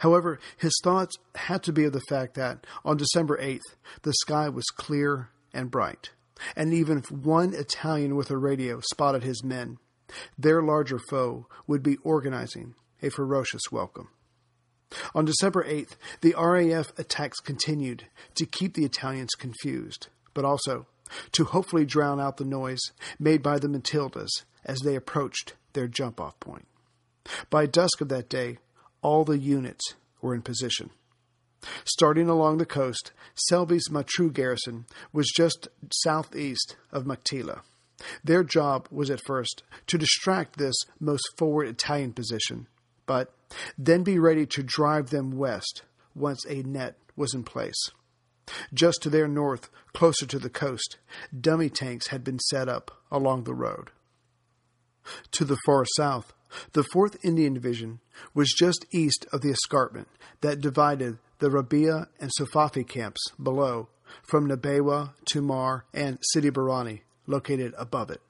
However, 0.00 0.38
his 0.58 0.78
thoughts 0.82 1.16
had 1.34 1.62
to 1.62 1.72
be 1.72 1.84
of 1.84 1.92
the 1.92 2.02
fact 2.08 2.34
that 2.34 2.66
on 2.84 2.96
December 2.96 3.38
8th, 3.38 3.60
the 4.02 4.12
sky 4.12 4.48
was 4.48 4.66
clear 4.66 5.30
and 5.54 5.70
bright 5.70 6.10
and 6.56 6.72
even 6.72 6.98
if 6.98 7.10
one 7.10 7.54
Italian 7.54 8.16
with 8.16 8.30
a 8.30 8.36
radio 8.36 8.80
spotted 8.80 9.22
his 9.22 9.44
men, 9.44 9.78
their 10.38 10.62
larger 10.62 10.98
foe 10.98 11.46
would 11.66 11.82
be 11.82 11.96
organizing 12.02 12.74
a 13.02 13.10
ferocious 13.10 13.62
welcome. 13.70 14.08
On 15.14 15.24
December 15.24 15.64
8th, 15.64 15.96
the 16.20 16.34
RAF 16.38 16.98
attacks 16.98 17.40
continued 17.40 18.06
to 18.34 18.46
keep 18.46 18.74
the 18.74 18.84
Italians 18.84 19.30
confused, 19.38 20.08
but 20.34 20.44
also 20.44 20.86
to 21.32 21.44
hopefully 21.44 21.84
drown 21.84 22.20
out 22.20 22.36
the 22.36 22.44
noise 22.44 22.80
made 23.18 23.42
by 23.42 23.58
the 23.58 23.68
Matildas 23.68 24.30
as 24.64 24.78
they 24.80 24.94
approached 24.94 25.54
their 25.72 25.88
jump 25.88 26.20
off 26.20 26.38
point. 26.40 26.66
By 27.50 27.66
dusk 27.66 28.00
of 28.00 28.08
that 28.08 28.28
day, 28.28 28.58
all 29.00 29.24
the 29.24 29.38
units 29.38 29.94
were 30.20 30.34
in 30.34 30.42
position. 30.42 30.90
Starting 31.84 32.28
along 32.28 32.58
the 32.58 32.66
coast, 32.66 33.12
Selby's 33.34 33.88
Matruh 33.88 34.32
garrison 34.32 34.86
was 35.12 35.30
just 35.34 35.68
southeast 35.90 36.76
of 36.90 37.04
Maktila. 37.04 37.60
Their 38.24 38.42
job 38.42 38.88
was 38.90 39.10
at 39.10 39.24
first 39.24 39.62
to 39.86 39.98
distract 39.98 40.56
this 40.56 40.74
most 40.98 41.24
forward 41.36 41.68
Italian 41.68 42.12
position, 42.12 42.66
but 43.06 43.32
then 43.78 44.02
be 44.02 44.18
ready 44.18 44.46
to 44.46 44.62
drive 44.62 45.10
them 45.10 45.36
west 45.36 45.82
once 46.14 46.44
a 46.46 46.62
net 46.62 46.96
was 47.16 47.34
in 47.34 47.44
place. 47.44 47.90
Just 48.74 49.02
to 49.02 49.10
their 49.10 49.28
north, 49.28 49.70
closer 49.92 50.26
to 50.26 50.38
the 50.38 50.50
coast, 50.50 50.98
dummy 51.38 51.70
tanks 51.70 52.08
had 52.08 52.24
been 52.24 52.38
set 52.38 52.68
up 52.68 52.90
along 53.10 53.44
the 53.44 53.54
road. 53.54 53.90
To 55.32 55.44
the 55.44 55.58
far 55.64 55.84
south, 55.96 56.32
the 56.72 56.84
4th 56.94 57.16
Indian 57.24 57.54
Division 57.54 58.00
was 58.34 58.52
just 58.56 58.86
east 58.92 59.26
of 59.32 59.40
the 59.40 59.50
escarpment 59.50 60.08
that 60.40 60.60
divided 60.60 61.18
the 61.38 61.50
Rabia 61.50 62.08
and 62.20 62.30
Sofafi 62.38 62.86
camps 62.86 63.20
below 63.42 63.88
from 64.22 64.48
Nabewa, 64.48 65.14
Tumar, 65.24 65.84
and 65.92 66.18
Sidi 66.32 66.50
Barrani, 66.50 67.00
located 67.26 67.74
above 67.78 68.10
it. 68.10 68.20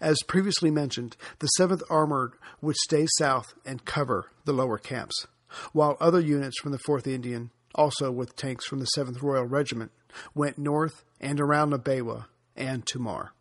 As 0.00 0.16
previously 0.26 0.70
mentioned, 0.70 1.16
the 1.38 1.48
7th 1.58 1.82
Armored 1.90 2.34
would 2.60 2.76
stay 2.76 3.06
south 3.18 3.46
and 3.64 3.84
cover 3.84 4.30
the 4.44 4.52
lower 4.52 4.78
camps, 4.78 5.26
while 5.72 5.96
other 6.00 6.20
units 6.20 6.58
from 6.60 6.72
the 6.72 6.78
4th 6.78 7.06
Indian, 7.06 7.50
also 7.74 8.10
with 8.10 8.36
tanks 8.36 8.66
from 8.66 8.78
the 8.78 8.88
7th 8.96 9.22
Royal 9.22 9.44
Regiment, 9.44 9.92
went 10.34 10.58
north 10.58 11.04
and 11.20 11.40
around 11.40 11.70
Nabewa 11.70 12.26
and 12.56 12.86
Tumar. 12.86 13.32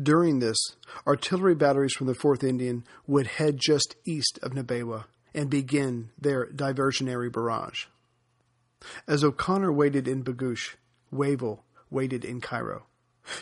During 0.00 0.38
this, 0.38 0.56
artillery 1.06 1.54
batteries 1.54 1.94
from 1.94 2.06
the 2.06 2.14
4th 2.14 2.44
Indian 2.44 2.84
would 3.06 3.26
head 3.26 3.58
just 3.58 3.96
east 4.06 4.38
of 4.42 4.52
Nabewa 4.52 5.06
and 5.34 5.50
begin 5.50 6.10
their 6.18 6.46
diversionary 6.46 7.32
barrage. 7.32 7.86
As 9.06 9.24
O'Connor 9.24 9.72
waited 9.72 10.06
in 10.06 10.22
Bagush, 10.22 10.76
Wavell 11.10 11.64
waited 11.90 12.24
in 12.24 12.40
Cairo. 12.40 12.86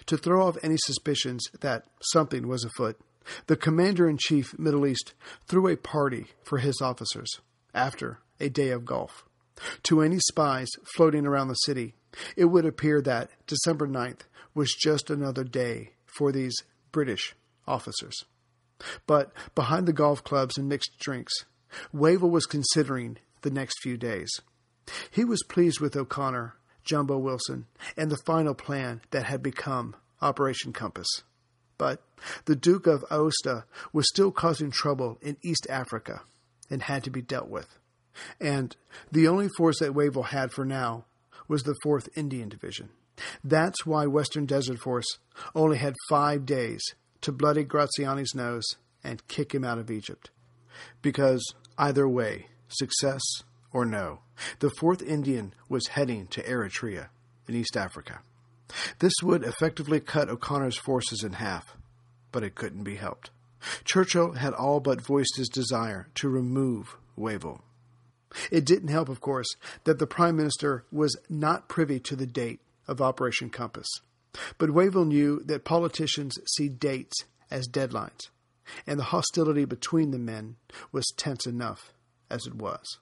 To 0.07 0.17
throw 0.17 0.47
off 0.47 0.57
any 0.63 0.77
suspicions 0.79 1.45
that 1.61 1.85
something 2.01 2.49
was 2.49 2.65
afoot, 2.65 2.99
the 3.47 3.57
commander 3.57 4.09
in 4.09 4.17
chief 4.19 4.59
Middle 4.59 4.87
East 4.87 5.13
threw 5.47 5.69
a 5.69 5.77
party 5.77 6.29
for 6.43 6.59
his 6.59 6.81
officers 6.81 7.41
after 7.75 8.21
a 8.41 8.49
day 8.49 8.71
of 8.71 8.85
golf. 8.85 9.25
To 9.85 10.01
any 10.01 10.19
spies 10.19 10.69
floating 10.95 11.27
around 11.27 11.49
the 11.49 11.55
city, 11.55 11.95
it 12.37 12.47
would 12.47 12.65
appear 12.65 13.03
that 13.03 13.31
December 13.47 13.87
9th 13.87 14.21
was 14.55 14.75
just 14.75 15.11
another 15.11 15.45
day 15.45 15.93
for 16.19 16.33
these 16.33 16.55
British 16.93 17.35
officers. 17.67 18.25
But 19.07 19.33
behind 19.55 19.87
the 19.87 19.93
golf 19.93 20.23
clubs 20.25 20.59
and 20.59 20.69
mixed 20.69 20.99
drinks, 20.99 21.33
Wavell 21.93 22.31
was 22.31 22.47
considering 22.47 23.19
the 23.43 23.51
next 23.51 23.81
few 23.81 23.97
days. 23.97 24.31
He 25.11 25.25
was 25.25 25.43
pleased 25.49 25.81
with 25.81 25.97
O'Connor, 25.97 26.55
Jumbo 26.85 27.19
Wilson, 27.19 27.67
and 27.97 28.11
the 28.11 28.23
final 28.27 28.55
plan 28.55 29.03
that 29.11 29.27
had 29.27 29.43
become 29.43 29.95
Operation 30.21 30.73
Compass. 30.73 31.09
But 31.77 32.03
the 32.47 32.57
Duke 32.57 32.87
of 32.87 33.05
Aosta 33.11 33.65
was 33.93 34.09
still 34.09 34.33
causing 34.33 34.71
trouble 34.71 35.19
in 35.23 35.37
East 35.43 35.67
Africa 35.71 36.23
and 36.71 36.83
had 36.83 37.05
to 37.05 37.11
be 37.11 37.23
dealt 37.23 37.49
with. 37.49 37.79
And 38.41 38.75
the 39.13 39.29
only 39.29 39.49
force 39.57 39.79
that 39.79 39.95
Wavell 39.95 40.25
had 40.25 40.51
for 40.51 40.65
now 40.65 41.05
was 41.47 41.63
the 41.63 41.77
4th 41.85 42.09
Indian 42.17 42.49
Division. 42.49 42.91
That's 43.43 43.87
why 43.87 44.07
Western 44.07 44.47
Desert 44.47 44.79
Force 44.79 45.19
only 45.55 45.79
had 45.79 45.95
five 46.09 46.47
days 46.47 46.83
to 47.21 47.33
bloody 47.33 47.65
Graziani's 47.65 48.35
nose 48.35 48.77
and 49.03 49.27
kick 49.29 49.55
him 49.55 49.65
out 49.65 49.79
of 49.79 49.91
Egypt. 49.91 50.31
Because 51.03 51.55
either 51.77 52.09
way, 52.09 52.47
success 52.69 53.23
or 53.73 53.85
no, 53.85 54.21
the 54.61 54.71
4th 54.71 55.03
Indian 55.03 55.55
was 55.69 55.89
heading 55.89 56.27
to 56.29 56.43
Eritrea 56.43 57.09
in 57.49 57.55
East 57.55 57.77
Africa. 57.77 58.21
This 58.99 59.15
would 59.23 59.45
effectively 59.45 60.01
cut 60.01 60.29
O'Connor's 60.29 60.77
forces 60.77 61.23
in 61.25 61.35
half, 61.35 61.77
but 62.33 62.43
it 62.43 62.55
couldn't 62.55 62.85
be 62.85 62.97
helped. 62.97 63.31
Churchill 63.85 64.33
had 64.33 64.53
all 64.53 64.81
but 64.81 65.01
voiced 65.01 65.37
his 65.37 65.49
desire 65.49 66.09
to 66.17 66.29
remove 66.29 66.97
Wavell. 67.17 67.63
It 68.51 68.67
didn't 68.67 68.89
help, 68.89 69.09
of 69.09 69.21
course, 69.21 69.49
that 69.85 69.99
the 69.99 70.07
Prime 70.07 70.37
Minister 70.37 70.85
was 70.93 71.17
not 71.29 71.69
privy 71.69 71.99
to 72.01 72.15
the 72.15 72.27
date 72.27 72.61
of 72.89 73.01
Operation 73.01 73.51
Compass. 73.51 73.89
But 74.57 74.71
Wavell 74.71 75.05
knew 75.05 75.43
that 75.45 75.65
politicians 75.65 76.39
see 76.57 76.69
dates 76.69 77.25
as 77.51 77.69
deadlines, 77.69 78.31
and 78.87 78.99
the 78.99 79.05
hostility 79.05 79.65
between 79.65 80.11
the 80.11 80.19
men 80.19 80.57
was 80.93 81.07
tense 81.17 81.47
enough 81.47 81.93
as 82.31 82.47
it 82.47 82.55
was. 82.55 82.99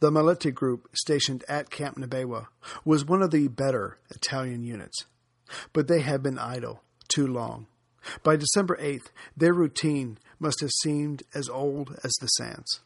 The 0.00 0.10
Maletti 0.10 0.52
group 0.52 0.88
stationed 0.94 1.44
at 1.48 1.70
Camp 1.70 1.98
Nabewa 1.98 2.46
was 2.84 3.04
one 3.04 3.22
of 3.22 3.30
the 3.30 3.48
better 3.48 3.98
Italian 4.10 4.64
units, 4.64 5.04
but 5.72 5.88
they 5.88 6.00
had 6.00 6.22
been 6.22 6.38
idle 6.38 6.82
too 7.08 7.26
long. 7.26 7.66
By 8.22 8.36
December 8.36 8.76
8th, 8.80 9.10
their 9.36 9.52
routine 9.52 10.18
must 10.38 10.60
have 10.60 10.70
seemed 10.82 11.22
as 11.34 11.50
old 11.50 11.98
as 12.02 12.12
the 12.20 12.28
sands. 12.28 12.80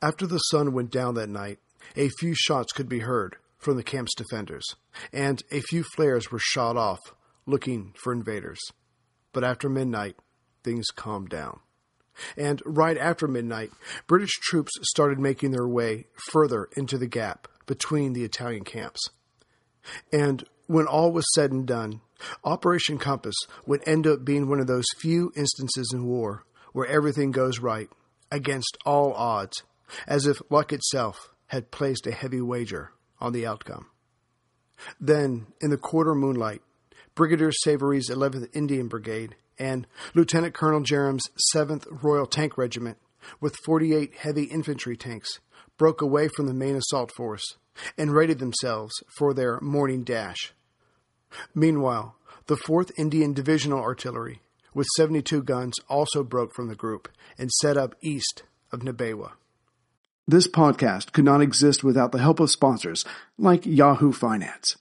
After 0.00 0.26
the 0.26 0.38
sun 0.38 0.72
went 0.72 0.92
down 0.92 1.14
that 1.14 1.28
night, 1.28 1.58
a 1.96 2.10
few 2.20 2.34
shots 2.34 2.72
could 2.72 2.88
be 2.88 3.00
heard 3.00 3.36
from 3.58 3.76
the 3.76 3.82
camp's 3.82 4.14
defenders, 4.14 4.64
and 5.12 5.42
a 5.50 5.60
few 5.60 5.82
flares 5.82 6.30
were 6.30 6.38
shot 6.38 6.76
off 6.76 7.00
looking 7.46 7.92
for 8.02 8.12
invaders. 8.12 8.60
But 9.32 9.44
after 9.44 9.68
midnight, 9.68 10.16
things 10.62 10.86
calmed 10.94 11.28
down. 11.28 11.60
And 12.36 12.62
right 12.64 12.96
after 12.96 13.28
midnight, 13.28 13.70
British 14.06 14.32
troops 14.42 14.72
started 14.82 15.18
making 15.18 15.50
their 15.50 15.68
way 15.68 16.06
further 16.30 16.68
into 16.76 16.98
the 16.98 17.06
gap 17.06 17.46
between 17.66 18.12
the 18.12 18.24
Italian 18.24 18.64
camps. 18.64 19.00
And 20.12 20.44
when 20.66 20.86
all 20.86 21.12
was 21.12 21.26
said 21.34 21.52
and 21.52 21.66
done, 21.66 22.00
Operation 22.44 22.98
Compass 22.98 23.36
would 23.66 23.86
end 23.86 24.06
up 24.06 24.24
being 24.24 24.48
one 24.48 24.60
of 24.60 24.66
those 24.66 24.86
few 24.98 25.32
instances 25.36 25.92
in 25.94 26.06
war 26.06 26.44
where 26.72 26.86
everything 26.86 27.30
goes 27.30 27.60
right 27.60 27.88
against 28.30 28.76
all 28.84 29.12
odds, 29.14 29.62
as 30.06 30.26
if 30.26 30.42
luck 30.50 30.72
itself 30.72 31.30
had 31.46 31.70
placed 31.70 32.06
a 32.06 32.12
heavy 32.12 32.40
wager 32.40 32.92
on 33.20 33.32
the 33.32 33.46
outcome. 33.46 33.86
Then, 35.00 35.46
in 35.60 35.70
the 35.70 35.76
quarter 35.76 36.14
moonlight, 36.14 36.62
Brigadier 37.14 37.50
Savory's 37.52 38.10
11th 38.10 38.54
Indian 38.54 38.86
Brigade 38.86 39.34
and 39.58 39.86
Lieutenant 40.14 40.54
Colonel 40.54 40.82
Jerram's 40.82 41.28
7th 41.54 41.84
Royal 42.02 42.26
Tank 42.26 42.56
Regiment, 42.56 42.98
with 43.40 43.56
48 43.64 44.14
heavy 44.18 44.44
infantry 44.44 44.96
tanks, 44.96 45.40
broke 45.76 46.00
away 46.00 46.28
from 46.28 46.46
the 46.46 46.54
main 46.54 46.76
assault 46.76 47.12
force 47.16 47.56
and 47.96 48.12
readied 48.12 48.38
themselves 48.38 48.94
for 49.16 49.34
their 49.34 49.60
morning 49.60 50.04
dash. 50.04 50.52
Meanwhile, 51.54 52.14
the 52.46 52.56
4th 52.56 52.90
Indian 52.96 53.32
Divisional 53.32 53.80
Artillery, 53.80 54.40
with 54.74 54.86
72 54.96 55.42
guns, 55.42 55.74
also 55.88 56.22
broke 56.22 56.54
from 56.54 56.68
the 56.68 56.74
group 56.74 57.08
and 57.36 57.50
set 57.50 57.76
up 57.76 57.94
east 58.00 58.44
of 58.72 58.80
Nabewa. 58.80 59.32
This 60.28 60.46
podcast 60.46 61.12
could 61.12 61.24
not 61.24 61.40
exist 61.40 61.82
without 61.82 62.12
the 62.12 62.18
help 62.18 62.38
of 62.38 62.50
sponsors 62.50 63.06
like 63.38 63.64
Yahoo 63.64 64.12
Finance. 64.12 64.76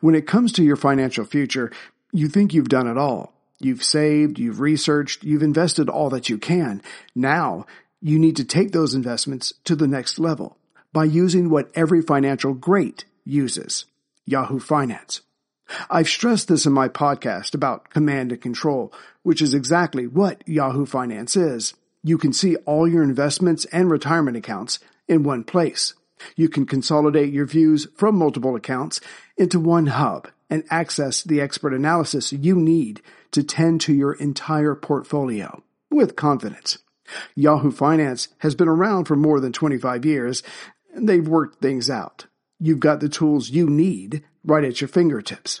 When 0.00 0.14
it 0.14 0.28
comes 0.28 0.52
to 0.52 0.62
your 0.62 0.76
financial 0.76 1.24
future, 1.24 1.72
you 2.12 2.28
think 2.28 2.54
you've 2.54 2.68
done 2.68 2.86
it 2.86 2.96
all. 2.96 3.34
You've 3.58 3.82
saved, 3.82 4.38
you've 4.38 4.60
researched, 4.60 5.24
you've 5.24 5.42
invested 5.42 5.88
all 5.88 6.08
that 6.10 6.28
you 6.28 6.38
can. 6.38 6.82
Now, 7.16 7.66
you 8.00 8.16
need 8.16 8.36
to 8.36 8.44
take 8.44 8.70
those 8.70 8.94
investments 8.94 9.52
to 9.64 9.74
the 9.74 9.88
next 9.88 10.20
level 10.20 10.56
by 10.92 11.06
using 11.06 11.50
what 11.50 11.68
every 11.74 12.00
financial 12.00 12.54
great 12.54 13.06
uses 13.24 13.86
Yahoo 14.24 14.60
Finance. 14.60 15.20
I've 15.90 16.08
stressed 16.08 16.46
this 16.46 16.64
in 16.64 16.72
my 16.72 16.88
podcast 16.88 17.54
about 17.54 17.90
command 17.90 18.30
and 18.30 18.40
control, 18.40 18.92
which 19.24 19.42
is 19.42 19.52
exactly 19.52 20.06
what 20.06 20.48
Yahoo 20.48 20.86
Finance 20.86 21.34
is. 21.34 21.74
You 22.06 22.18
can 22.18 22.32
see 22.32 22.54
all 22.66 22.86
your 22.86 23.02
investments 23.02 23.64
and 23.72 23.90
retirement 23.90 24.36
accounts 24.36 24.78
in 25.08 25.24
one 25.24 25.42
place. 25.42 25.92
You 26.36 26.48
can 26.48 26.64
consolidate 26.64 27.32
your 27.32 27.46
views 27.46 27.88
from 27.96 28.16
multiple 28.16 28.54
accounts 28.54 29.00
into 29.36 29.58
one 29.58 29.86
hub 29.88 30.28
and 30.48 30.62
access 30.70 31.24
the 31.24 31.40
expert 31.40 31.74
analysis 31.74 32.32
you 32.32 32.54
need 32.54 33.02
to 33.32 33.42
tend 33.42 33.80
to 33.80 33.92
your 33.92 34.12
entire 34.12 34.76
portfolio 34.76 35.64
with 35.90 36.14
confidence. 36.14 36.78
Yahoo 37.34 37.72
Finance 37.72 38.28
has 38.38 38.54
been 38.54 38.68
around 38.68 39.06
for 39.06 39.16
more 39.16 39.40
than 39.40 39.52
25 39.52 40.04
years, 40.04 40.44
and 40.94 41.08
they've 41.08 41.26
worked 41.26 41.60
things 41.60 41.90
out. 41.90 42.26
You've 42.60 42.78
got 42.78 43.00
the 43.00 43.08
tools 43.08 43.50
you 43.50 43.68
need 43.68 44.22
right 44.44 44.62
at 44.62 44.80
your 44.80 44.86
fingertips. 44.86 45.60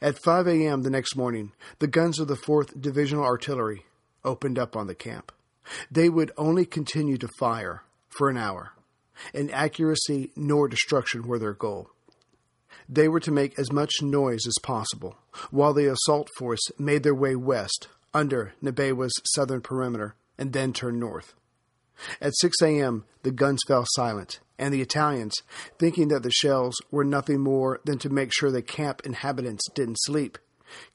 At 0.00 0.22
5 0.22 0.46
a.m. 0.48 0.82
the 0.82 0.90
next 0.90 1.16
morning, 1.16 1.52
the 1.78 1.86
guns 1.86 2.18
of 2.18 2.28
the 2.28 2.36
4th 2.36 2.80
Divisional 2.80 3.24
Artillery 3.24 3.86
opened 4.24 4.58
up 4.58 4.76
on 4.76 4.86
the 4.86 4.94
camp. 4.94 5.32
They 5.90 6.08
would 6.08 6.32
only 6.36 6.64
continue 6.64 7.18
to 7.18 7.28
fire 7.38 7.82
for 8.08 8.28
an 8.28 8.36
hour, 8.36 8.72
and 9.34 9.50
accuracy 9.50 10.30
nor 10.36 10.68
destruction 10.68 11.26
were 11.26 11.38
their 11.38 11.54
goal. 11.54 11.90
They 12.88 13.08
were 13.08 13.20
to 13.20 13.32
make 13.32 13.58
as 13.58 13.72
much 13.72 14.02
noise 14.02 14.46
as 14.46 14.54
possible, 14.62 15.16
while 15.50 15.72
the 15.72 15.90
assault 15.90 16.30
force 16.36 16.70
made 16.78 17.02
their 17.02 17.14
way 17.14 17.34
west 17.34 17.88
under 18.14 18.54
Nabewa's 18.62 19.20
southern 19.34 19.60
perimeter 19.60 20.14
and 20.38 20.52
then 20.52 20.72
turned 20.72 21.00
north. 21.00 21.34
At 22.20 22.36
6 22.36 22.56
a.m., 22.62 23.04
the 23.22 23.30
guns 23.30 23.60
fell 23.66 23.84
silent, 23.88 24.40
and 24.58 24.72
the 24.72 24.82
Italians, 24.82 25.34
thinking 25.78 26.08
that 26.08 26.22
the 26.22 26.30
shells 26.30 26.76
were 26.90 27.04
nothing 27.04 27.40
more 27.40 27.80
than 27.84 27.98
to 27.98 28.08
make 28.08 28.32
sure 28.32 28.50
the 28.50 28.62
camp 28.62 29.02
inhabitants 29.04 29.68
didn't 29.74 29.98
sleep, 30.00 30.38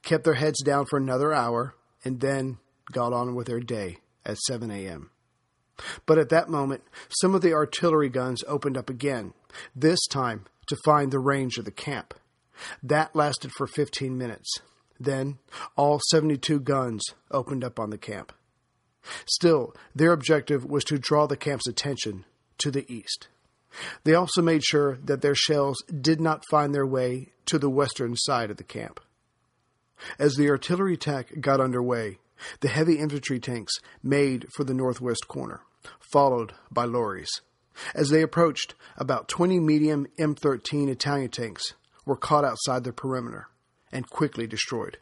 kept 0.02 0.24
their 0.24 0.34
heads 0.34 0.62
down 0.62 0.86
for 0.86 0.96
another 0.96 1.32
hour 1.32 1.74
and 2.04 2.20
then 2.20 2.58
got 2.90 3.12
on 3.12 3.34
with 3.34 3.46
their 3.46 3.60
day 3.60 3.98
at 4.24 4.38
7 4.38 4.70
a.m. 4.70 5.10
But 6.06 6.18
at 6.18 6.28
that 6.28 6.48
moment, 6.48 6.82
some 7.20 7.34
of 7.34 7.42
the 7.42 7.54
artillery 7.54 8.08
guns 8.08 8.44
opened 8.46 8.76
up 8.76 8.90
again, 8.90 9.32
this 9.74 10.06
time 10.06 10.46
to 10.66 10.76
find 10.84 11.10
the 11.10 11.18
range 11.18 11.58
of 11.58 11.64
the 11.64 11.70
camp. 11.70 12.14
That 12.82 13.16
lasted 13.16 13.52
for 13.52 13.66
15 13.66 14.16
minutes. 14.16 14.48
Then, 15.00 15.38
all 15.76 16.00
72 16.10 16.60
guns 16.60 17.02
opened 17.30 17.64
up 17.64 17.80
on 17.80 17.90
the 17.90 17.98
camp. 17.98 18.32
Still, 19.26 19.74
their 19.94 20.12
objective 20.12 20.64
was 20.64 20.84
to 20.84 20.98
draw 20.98 21.26
the 21.26 21.36
camp's 21.36 21.66
attention 21.66 22.24
to 22.58 22.70
the 22.70 22.90
east. 22.92 23.28
They 24.04 24.14
also 24.14 24.42
made 24.42 24.64
sure 24.64 24.98
that 25.04 25.22
their 25.22 25.34
shells 25.34 25.82
did 25.88 26.20
not 26.20 26.44
find 26.50 26.74
their 26.74 26.86
way 26.86 27.32
to 27.46 27.58
the 27.58 27.70
western 27.70 28.16
side 28.16 28.50
of 28.50 28.56
the 28.56 28.64
camp. 28.64 29.00
As 30.18 30.34
the 30.34 30.50
artillery 30.50 30.94
attack 30.94 31.40
got 31.40 31.60
underway, 31.60 32.18
the 32.60 32.68
heavy 32.68 32.98
infantry 32.98 33.38
tanks 33.38 33.72
made 34.02 34.46
for 34.54 34.64
the 34.64 34.74
northwest 34.74 35.28
corner, 35.28 35.60
followed 36.12 36.52
by 36.70 36.84
lorries. 36.84 37.30
As 37.94 38.10
they 38.10 38.22
approached, 38.22 38.74
about 38.96 39.28
20 39.28 39.60
medium 39.60 40.06
M13 40.18 40.88
Italian 40.88 41.30
tanks 41.30 41.74
were 42.04 42.16
caught 42.16 42.44
outside 42.44 42.84
the 42.84 42.92
perimeter 42.92 43.48
and 43.90 44.08
quickly 44.10 44.46
destroyed. 44.46 44.98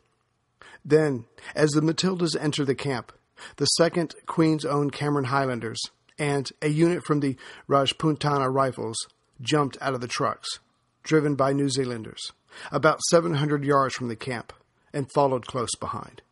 Then, 0.85 1.27
as 1.55 1.71
the 1.71 1.81
Matildas 1.81 2.37
entered 2.39 2.67
the 2.67 2.75
camp, 2.75 3.13
the 3.57 3.69
2nd 3.79 4.15
Queen's 4.27 4.65
Own 4.65 4.91
Cameron 4.91 5.27
Highlanders 5.27 5.81
and 6.19 6.51
a 6.61 6.69
unit 6.69 7.05
from 7.05 7.21
the 7.21 7.37
Rajputana 7.69 8.53
Rifles 8.53 8.97
jumped 9.41 9.79
out 9.81 9.95
of 9.95 10.01
the 10.01 10.09
trucks, 10.09 10.59
driven 11.03 11.35
by 11.35 11.53
New 11.53 11.71
Zealanders, 11.71 12.33
about 12.71 13.01
700 13.11 13.65
yards 13.65 13.95
from 13.95 14.09
the 14.09 14.17
camp, 14.17 14.53
and 14.93 15.11
followed 15.15 15.47
close 15.47 15.75
behind. 15.79 16.23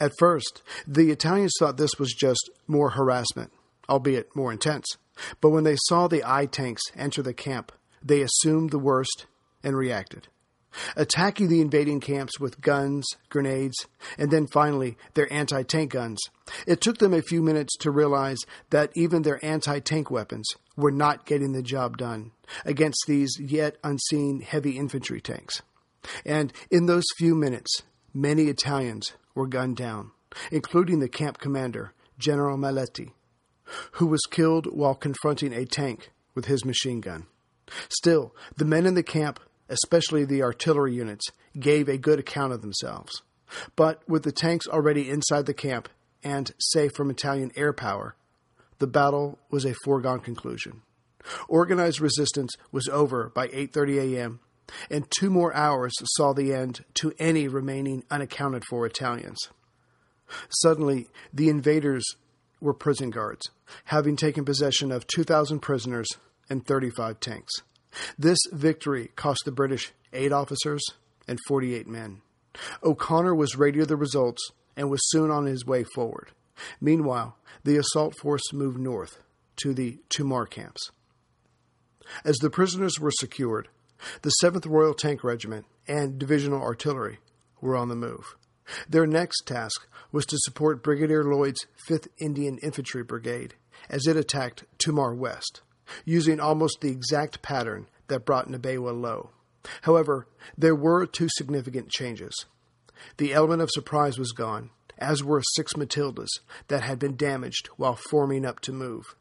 At 0.00 0.12
first, 0.18 0.62
the 0.86 1.10
Italians 1.10 1.52
thought 1.58 1.76
this 1.76 1.98
was 1.98 2.14
just 2.14 2.50
more 2.66 2.90
harassment, 2.90 3.52
albeit 3.88 4.34
more 4.34 4.52
intense, 4.52 4.86
but 5.40 5.50
when 5.50 5.64
they 5.64 5.76
saw 5.86 6.06
the 6.06 6.22
I 6.24 6.46
tanks 6.46 6.82
enter 6.94 7.22
the 7.22 7.34
camp, 7.34 7.72
they 8.02 8.22
assumed 8.22 8.70
the 8.70 8.78
worst 8.78 9.26
and 9.62 9.76
reacted 9.76 10.28
attacking 10.96 11.48
the 11.48 11.60
invading 11.60 12.00
camps 12.00 12.38
with 12.38 12.60
guns, 12.60 13.06
grenades, 13.28 13.86
and 14.18 14.30
then 14.30 14.46
finally 14.46 14.96
their 15.14 15.32
anti 15.32 15.62
tank 15.62 15.92
guns. 15.92 16.20
It 16.66 16.80
took 16.80 16.98
them 16.98 17.14
a 17.14 17.22
few 17.22 17.42
minutes 17.42 17.76
to 17.78 17.90
realize 17.90 18.38
that 18.70 18.90
even 18.94 19.22
their 19.22 19.44
anti 19.44 19.80
tank 19.80 20.10
weapons 20.10 20.48
were 20.76 20.92
not 20.92 21.26
getting 21.26 21.52
the 21.52 21.62
job 21.62 21.96
done 21.96 22.32
against 22.64 23.04
these 23.06 23.38
yet 23.40 23.76
unseen 23.82 24.40
heavy 24.40 24.76
infantry 24.76 25.20
tanks. 25.20 25.62
And 26.24 26.52
in 26.70 26.86
those 26.86 27.04
few 27.16 27.34
minutes, 27.34 27.82
many 28.14 28.44
Italians 28.44 29.12
were 29.34 29.48
gunned 29.48 29.76
down, 29.76 30.12
including 30.50 31.00
the 31.00 31.08
camp 31.08 31.38
commander, 31.38 31.92
General 32.18 32.56
Maletti, 32.56 33.12
who 33.92 34.06
was 34.06 34.22
killed 34.30 34.66
while 34.66 34.94
confronting 34.94 35.52
a 35.52 35.64
tank 35.64 36.10
with 36.34 36.46
his 36.46 36.64
machine 36.64 37.00
gun. 37.00 37.26
Still, 37.88 38.34
the 38.56 38.64
men 38.64 38.86
in 38.86 38.94
the 38.94 39.02
camp 39.02 39.40
especially 39.68 40.24
the 40.24 40.42
artillery 40.42 40.94
units, 40.94 41.26
gave 41.58 41.88
a 41.88 41.98
good 41.98 42.18
account 42.18 42.52
of 42.52 42.62
themselves. 42.62 43.22
But 43.74 44.06
with 44.08 44.22
the 44.24 44.32
tanks 44.32 44.66
already 44.66 45.08
inside 45.08 45.46
the 45.46 45.54
camp 45.54 45.88
and 46.22 46.52
safe 46.58 46.92
from 46.92 47.10
Italian 47.10 47.52
air 47.56 47.72
power, 47.72 48.16
the 48.78 48.86
battle 48.86 49.38
was 49.50 49.64
a 49.64 49.74
foregone 49.84 50.20
conclusion. 50.20 50.82
Organized 51.48 52.00
resistance 52.00 52.54
was 52.70 52.88
over 52.88 53.30
by 53.34 53.48
8:30 53.48 54.16
a.m., 54.16 54.40
and 54.90 55.10
two 55.10 55.30
more 55.30 55.54
hours 55.54 55.94
saw 56.16 56.32
the 56.32 56.52
end 56.52 56.84
to 56.94 57.12
any 57.18 57.48
remaining 57.48 58.04
unaccounted 58.10 58.64
for 58.68 58.84
Italians. 58.84 59.38
Suddenly, 60.48 61.08
the 61.32 61.48
invaders 61.48 62.04
were 62.60 62.74
prison 62.74 63.10
guards, 63.10 63.50
having 63.84 64.16
taken 64.16 64.44
possession 64.44 64.90
of 64.90 65.06
2,000 65.06 65.60
prisoners 65.60 66.08
and 66.50 66.66
35 66.66 67.20
tanks. 67.20 67.52
This 68.18 68.38
victory 68.52 69.10
cost 69.16 69.42
the 69.44 69.52
British 69.52 69.92
eight 70.12 70.32
officers 70.32 70.82
and 71.28 71.38
48 71.46 71.86
men. 71.86 72.22
O'Connor 72.82 73.34
was 73.34 73.56
ready 73.56 73.78
to 73.80 73.86
the 73.86 73.96
results 73.96 74.50
and 74.76 74.90
was 74.90 75.00
soon 75.10 75.30
on 75.30 75.46
his 75.46 75.66
way 75.66 75.84
forward. 75.94 76.30
Meanwhile, 76.80 77.36
the 77.64 77.76
assault 77.76 78.16
force 78.18 78.52
moved 78.52 78.78
north 78.78 79.20
to 79.56 79.74
the 79.74 79.98
Tomar 80.08 80.46
camps. 80.46 80.90
As 82.24 82.36
the 82.36 82.50
prisoners 82.50 83.00
were 83.00 83.10
secured, 83.10 83.68
the 84.22 84.32
7th 84.42 84.66
Royal 84.66 84.94
Tank 84.94 85.24
Regiment 85.24 85.66
and 85.88 86.18
Divisional 86.18 86.62
Artillery 86.62 87.18
were 87.60 87.76
on 87.76 87.88
the 87.88 87.96
move. 87.96 88.36
Their 88.88 89.06
next 89.06 89.46
task 89.46 89.86
was 90.12 90.26
to 90.26 90.38
support 90.40 90.82
Brigadier 90.82 91.24
Lloyd's 91.24 91.66
5th 91.88 92.08
Indian 92.18 92.58
Infantry 92.58 93.02
Brigade 93.02 93.54
as 93.88 94.06
it 94.06 94.16
attacked 94.16 94.64
Tomar 94.78 95.14
West, 95.14 95.62
using 96.04 96.40
almost 96.40 96.80
the 96.80 96.90
exact 96.90 97.42
pattern 97.42 97.88
that 98.08 98.24
brought 98.24 98.48
Nabewa 98.48 98.92
low. 98.92 99.30
However, 99.82 100.26
there 100.56 100.74
were 100.74 101.06
two 101.06 101.28
significant 101.36 101.88
changes. 101.90 102.46
The 103.18 103.32
element 103.32 103.62
of 103.62 103.70
surprise 103.72 104.18
was 104.18 104.32
gone, 104.32 104.70
as 104.98 105.22
were 105.22 105.42
six 105.54 105.74
Matildas 105.74 106.28
that 106.68 106.82
had 106.82 106.98
been 106.98 107.16
damaged 107.16 107.68
while 107.76 107.98
forming 108.10 108.44
up 108.44 108.60
to 108.60 108.72
move. 108.72 109.14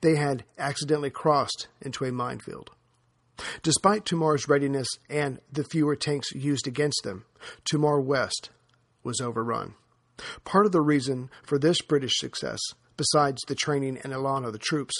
They 0.00 0.16
had 0.16 0.44
accidentally 0.58 1.10
crossed 1.10 1.68
into 1.80 2.04
a 2.04 2.12
minefield. 2.12 2.70
Despite 3.62 4.04
Tomar's 4.04 4.48
readiness 4.48 4.88
and 5.08 5.40
the 5.50 5.64
fewer 5.64 5.96
tanks 5.96 6.32
used 6.32 6.66
against 6.66 7.00
them, 7.02 7.24
Tomar 7.64 8.00
West 8.00 8.50
was 9.02 9.20
overrun. 9.20 9.74
Part 10.44 10.66
of 10.66 10.72
the 10.72 10.82
reason 10.82 11.30
for 11.42 11.58
this 11.58 11.80
British 11.80 12.12
success, 12.16 12.60
besides 12.96 13.42
the 13.48 13.54
training 13.54 13.98
and 14.04 14.12
elan 14.12 14.44
of 14.44 14.52
the 14.52 14.58
troops, 14.58 14.94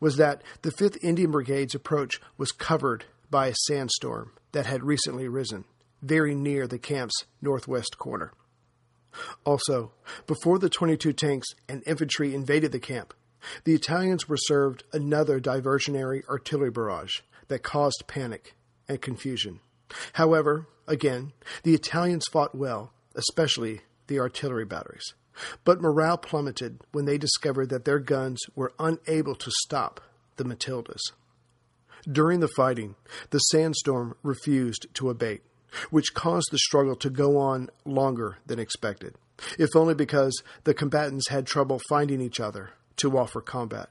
was 0.00 0.16
that 0.16 0.42
the 0.62 0.72
5th 0.72 0.98
Indian 1.02 1.30
Brigade's 1.30 1.74
approach 1.74 2.20
was 2.36 2.52
covered 2.52 3.04
by 3.30 3.46
a 3.46 3.54
sandstorm 3.66 4.32
that 4.52 4.66
had 4.66 4.82
recently 4.82 5.28
risen, 5.28 5.64
very 6.02 6.34
near 6.34 6.66
the 6.66 6.78
camp's 6.78 7.24
northwest 7.40 7.98
corner. 7.98 8.32
Also, 9.44 9.92
before 10.26 10.58
the 10.58 10.70
22 10.70 11.12
tanks 11.12 11.48
and 11.68 11.82
infantry 11.86 12.34
invaded 12.34 12.72
the 12.72 12.78
camp, 12.78 13.14
the 13.64 13.74
Italians 13.74 14.28
were 14.28 14.36
served 14.36 14.84
another 14.92 15.40
diversionary 15.40 16.26
artillery 16.28 16.70
barrage 16.70 17.20
that 17.48 17.62
caused 17.62 18.04
panic 18.06 18.54
and 18.88 19.02
confusion. 19.02 19.60
However, 20.14 20.68
again, 20.86 21.32
the 21.62 21.74
Italians 21.74 22.24
fought 22.30 22.54
well, 22.54 22.92
especially 23.14 23.80
the 24.06 24.18
artillery 24.20 24.64
batteries. 24.64 25.14
But 25.64 25.80
morale 25.80 26.18
plummeted 26.18 26.80
when 26.92 27.04
they 27.04 27.18
discovered 27.18 27.68
that 27.70 27.84
their 27.84 27.98
guns 27.98 28.40
were 28.54 28.72
unable 28.78 29.34
to 29.34 29.50
stop 29.62 30.00
the 30.36 30.44
Matildas. 30.44 31.00
During 32.10 32.40
the 32.40 32.48
fighting, 32.48 32.96
the 33.30 33.38
sandstorm 33.38 34.16
refused 34.22 34.88
to 34.94 35.10
abate, 35.10 35.42
which 35.90 36.14
caused 36.14 36.48
the 36.50 36.58
struggle 36.58 36.96
to 36.96 37.10
go 37.10 37.38
on 37.38 37.70
longer 37.84 38.38
than 38.46 38.58
expected, 38.58 39.14
if 39.58 39.76
only 39.76 39.94
because 39.94 40.42
the 40.64 40.74
combatants 40.74 41.28
had 41.28 41.46
trouble 41.46 41.80
finding 41.88 42.20
each 42.20 42.40
other 42.40 42.70
to 42.96 43.16
offer 43.16 43.40
combat. 43.40 43.88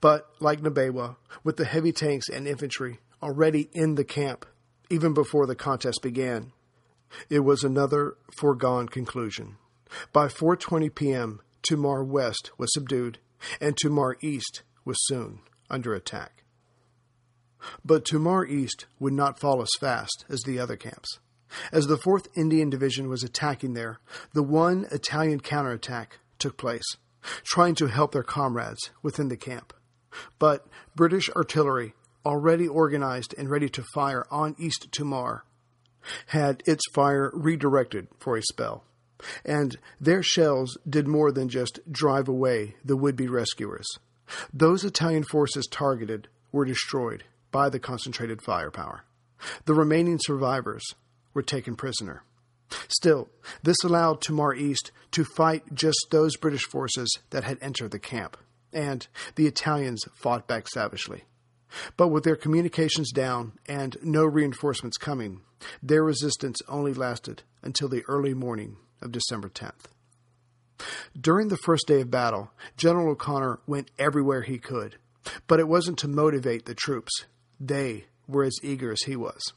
But, 0.00 0.28
like 0.40 0.60
Nabewa, 0.60 1.16
with 1.42 1.56
the 1.56 1.64
heavy 1.64 1.92
tanks 1.92 2.28
and 2.28 2.46
infantry 2.46 3.00
already 3.22 3.70
in 3.72 3.94
the 3.94 4.04
camp, 4.04 4.44
even 4.90 5.14
before 5.14 5.46
the 5.46 5.56
contest 5.56 6.02
began, 6.02 6.52
it 7.30 7.40
was 7.40 7.64
another 7.64 8.16
foregone 8.36 8.88
conclusion. 8.88 9.56
By 10.12 10.28
4:20 10.28 10.94
p.m., 10.94 11.40
Tomar 11.62 12.04
West 12.04 12.50
was 12.58 12.72
subdued, 12.72 13.18
and 13.60 13.76
Tomar 13.76 14.16
East 14.20 14.62
was 14.84 14.96
soon 15.06 15.40
under 15.70 15.94
attack. 15.94 16.42
But 17.84 18.04
Tomar 18.04 18.46
East 18.46 18.86
would 18.98 19.12
not 19.12 19.38
fall 19.38 19.62
as 19.62 19.70
fast 19.78 20.24
as 20.28 20.42
the 20.42 20.58
other 20.58 20.76
camps. 20.76 21.18
As 21.70 21.86
the 21.86 21.98
4th 21.98 22.26
Indian 22.34 22.70
Division 22.70 23.08
was 23.08 23.22
attacking 23.22 23.74
there, 23.74 23.98
the 24.32 24.42
one 24.42 24.86
Italian 24.90 25.40
counterattack 25.40 26.18
took 26.38 26.56
place, 26.56 26.96
trying 27.44 27.74
to 27.76 27.86
help 27.86 28.12
their 28.12 28.22
comrades 28.22 28.90
within 29.02 29.28
the 29.28 29.36
camp. 29.36 29.72
But 30.38 30.66
British 30.96 31.30
artillery, 31.30 31.94
already 32.24 32.66
organized 32.66 33.34
and 33.36 33.50
ready 33.50 33.68
to 33.70 33.84
fire 33.94 34.26
on 34.30 34.56
East 34.58 34.88
Tomar, 34.92 35.44
had 36.26 36.62
its 36.66 36.82
fire 36.92 37.30
redirected 37.34 38.08
for 38.18 38.36
a 38.36 38.42
spell, 38.42 38.84
and 39.44 39.76
their 40.00 40.22
shells 40.22 40.78
did 40.88 41.06
more 41.06 41.32
than 41.32 41.48
just 41.48 41.80
drive 41.90 42.28
away 42.28 42.76
the 42.84 42.96
would 42.96 43.16
be 43.16 43.28
rescuers. 43.28 43.86
Those 44.52 44.84
Italian 44.84 45.24
forces 45.24 45.66
targeted 45.70 46.28
were 46.50 46.64
destroyed 46.64 47.24
by 47.50 47.68
the 47.68 47.78
concentrated 47.78 48.42
firepower. 48.42 49.04
The 49.64 49.74
remaining 49.74 50.18
survivors 50.22 50.84
were 51.34 51.42
taken 51.42 51.76
prisoner. 51.76 52.24
Still, 52.88 53.28
this 53.62 53.76
allowed 53.84 54.20
Tomar 54.20 54.54
East 54.54 54.92
to 55.12 55.24
fight 55.24 55.74
just 55.74 56.06
those 56.10 56.36
British 56.36 56.64
forces 56.64 57.18
that 57.30 57.44
had 57.44 57.58
entered 57.60 57.90
the 57.90 57.98
camp, 57.98 58.36
and 58.72 59.06
the 59.34 59.46
Italians 59.46 60.04
fought 60.14 60.46
back 60.46 60.68
savagely. 60.68 61.24
But 61.96 62.08
with 62.08 62.24
their 62.24 62.36
communications 62.36 63.12
down 63.12 63.52
and 63.66 63.96
no 64.02 64.24
reinforcements 64.24 64.96
coming, 64.96 65.40
their 65.82 66.02
resistance 66.02 66.60
only 66.68 66.92
lasted 66.92 67.42
until 67.62 67.88
the 67.88 68.04
early 68.08 68.34
morning 68.34 68.76
of 69.02 69.12
December 69.12 69.48
10th. 69.48 69.86
During 71.18 71.48
the 71.48 71.58
first 71.58 71.86
day 71.86 72.00
of 72.00 72.10
battle, 72.10 72.50
General 72.76 73.10
O'Connor 73.10 73.60
went 73.66 73.90
everywhere 73.98 74.42
he 74.42 74.58
could, 74.58 74.96
but 75.46 75.60
it 75.60 75.68
wasn't 75.68 75.98
to 75.98 76.08
motivate 76.08 76.64
the 76.64 76.74
troops. 76.74 77.24
They 77.60 78.06
were 78.26 78.44
as 78.44 78.58
eager 78.62 78.92
as 78.92 79.02
he 79.02 79.16
was. 79.16 79.52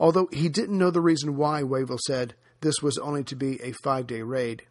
Although 0.00 0.28
he 0.32 0.48
didn't 0.48 0.78
know 0.78 0.90
the 0.90 1.00
reason 1.00 1.36
why 1.36 1.62
Wavell 1.62 1.98
said 2.06 2.34
this 2.60 2.82
was 2.82 2.98
only 2.98 3.22
to 3.24 3.36
be 3.36 3.60
a 3.62 3.72
five 3.84 4.06
day 4.06 4.22
raid, 4.22 4.64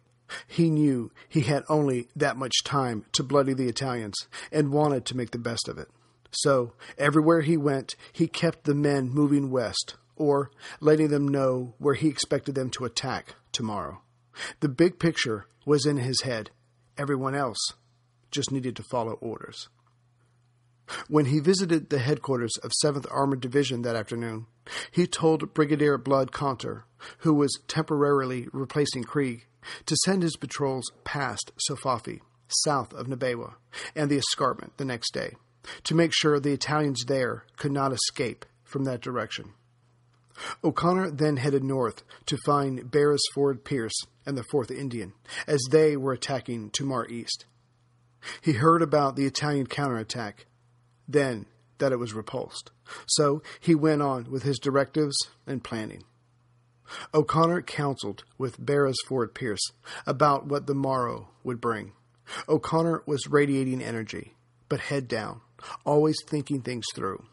he 0.46 0.70
knew 0.70 1.10
he 1.28 1.40
had 1.42 1.64
only 1.68 2.08
that 2.14 2.36
much 2.36 2.62
time 2.64 3.04
to 3.12 3.22
bloody 3.22 3.54
the 3.54 3.68
Italians 3.68 4.16
and 4.52 4.72
wanted 4.72 5.04
to 5.06 5.16
make 5.16 5.30
the 5.30 5.38
best 5.38 5.68
of 5.68 5.78
it. 5.78 5.88
So, 6.30 6.74
everywhere 6.96 7.40
he 7.40 7.56
went, 7.56 7.96
he 8.12 8.28
kept 8.28 8.64
the 8.64 8.74
men 8.74 9.10
moving 9.10 9.50
west, 9.50 9.96
or 10.14 10.52
letting 10.80 11.08
them 11.08 11.26
know 11.26 11.74
where 11.78 11.94
he 11.94 12.08
expected 12.08 12.54
them 12.54 12.70
to 12.70 12.84
attack 12.84 13.34
tomorrow. 13.52 14.02
The 14.60 14.68
big 14.68 14.98
picture 14.98 15.46
was 15.66 15.86
in 15.86 15.98
his 15.98 16.22
head. 16.22 16.50
Everyone 16.96 17.34
else 17.34 17.58
just 18.30 18.52
needed 18.52 18.76
to 18.76 18.82
follow 18.82 19.12
orders. 19.14 19.68
When 21.08 21.26
he 21.26 21.38
visited 21.38 21.88
the 21.88 21.98
headquarters 21.98 22.56
of 22.62 22.72
7th 22.84 23.06
Armored 23.10 23.40
Division 23.40 23.82
that 23.82 23.96
afternoon, 23.96 24.46
he 24.90 25.06
told 25.06 25.54
Brigadier 25.54 25.98
Blood 25.98 26.32
Caunter, 26.32 26.84
who 27.18 27.34
was 27.34 27.60
temporarily 27.68 28.48
replacing 28.52 29.04
Creagh, 29.04 29.42
to 29.86 29.96
send 30.04 30.22
his 30.22 30.36
patrols 30.36 30.90
past 31.04 31.52
Sofafi, 31.68 32.20
south 32.48 32.92
of 32.92 33.06
Nabewa, 33.06 33.54
and 33.94 34.10
the 34.10 34.18
escarpment 34.18 34.76
the 34.78 34.84
next 34.84 35.12
day, 35.12 35.34
to 35.84 35.94
make 35.94 36.12
sure 36.12 36.40
the 36.40 36.52
Italians 36.52 37.04
there 37.06 37.44
could 37.56 37.72
not 37.72 37.92
escape 37.92 38.44
from 38.64 38.84
that 38.84 39.00
direction. 39.00 39.52
O'Connor 40.64 41.10
then 41.10 41.36
headed 41.36 41.64
north 41.64 42.02
to 42.26 42.38
find 42.44 42.90
Beresford 42.90 43.64
Peirse 43.64 44.06
and 44.26 44.36
the 44.36 44.44
4th 44.44 44.70
Indian, 44.70 45.12
as 45.46 45.60
they 45.70 45.96
were 45.96 46.12
attacking 46.12 46.70
Tomar 46.70 47.06
East. 47.08 47.46
He 48.40 48.52
heard 48.52 48.82
about 48.82 49.16
the 49.16 49.26
Italian 49.26 49.66
counterattack, 49.66 50.46
then 51.08 51.46
that 51.78 51.92
it 51.92 51.98
was 51.98 52.14
repulsed. 52.14 52.70
So 53.06 53.42
he 53.58 53.74
went 53.74 54.02
on 54.02 54.30
with 54.30 54.42
his 54.42 54.58
directives 54.58 55.16
and 55.46 55.64
planning. 55.64 56.04
O'Connor 57.14 57.62
counseled 57.62 58.24
with 58.36 58.64
Beresford 58.64 59.34
Peirse 59.34 59.72
about 60.06 60.46
what 60.46 60.66
the 60.66 60.74
morrow 60.74 61.28
would 61.44 61.60
bring. 61.60 61.92
O'Connor 62.48 63.02
was 63.06 63.28
radiating 63.28 63.82
energy, 63.82 64.34
but 64.68 64.80
head 64.80 65.08
down, 65.08 65.40
always 65.84 66.16
thinking 66.26 66.62
things 66.62 66.84
through, 66.94 67.24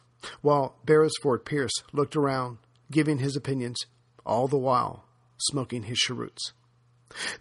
while 0.42 0.76
Beresford 0.86 1.46
Peirse 1.46 1.84
looked 1.92 2.16
around 2.16 2.60
giving 2.92 3.20
his 3.20 3.36
opinions, 3.36 3.78
all 4.26 4.48
the 4.48 4.58
while 4.58 5.06
smoking 5.38 5.84
his 5.84 5.98
cheroots. 5.98 6.54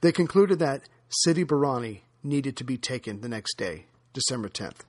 They 0.01 0.13
concluded 0.13 0.59
that 0.59 0.83
Sidi 1.09 1.45
Barrani 1.45 2.03
needed 2.23 2.57
to 2.57 2.65
be 2.65 2.77
taken 2.77 3.21
the 3.21 3.29
next 3.29 3.57
day, 3.57 3.87
December 4.13 4.49
10th. 4.49 4.81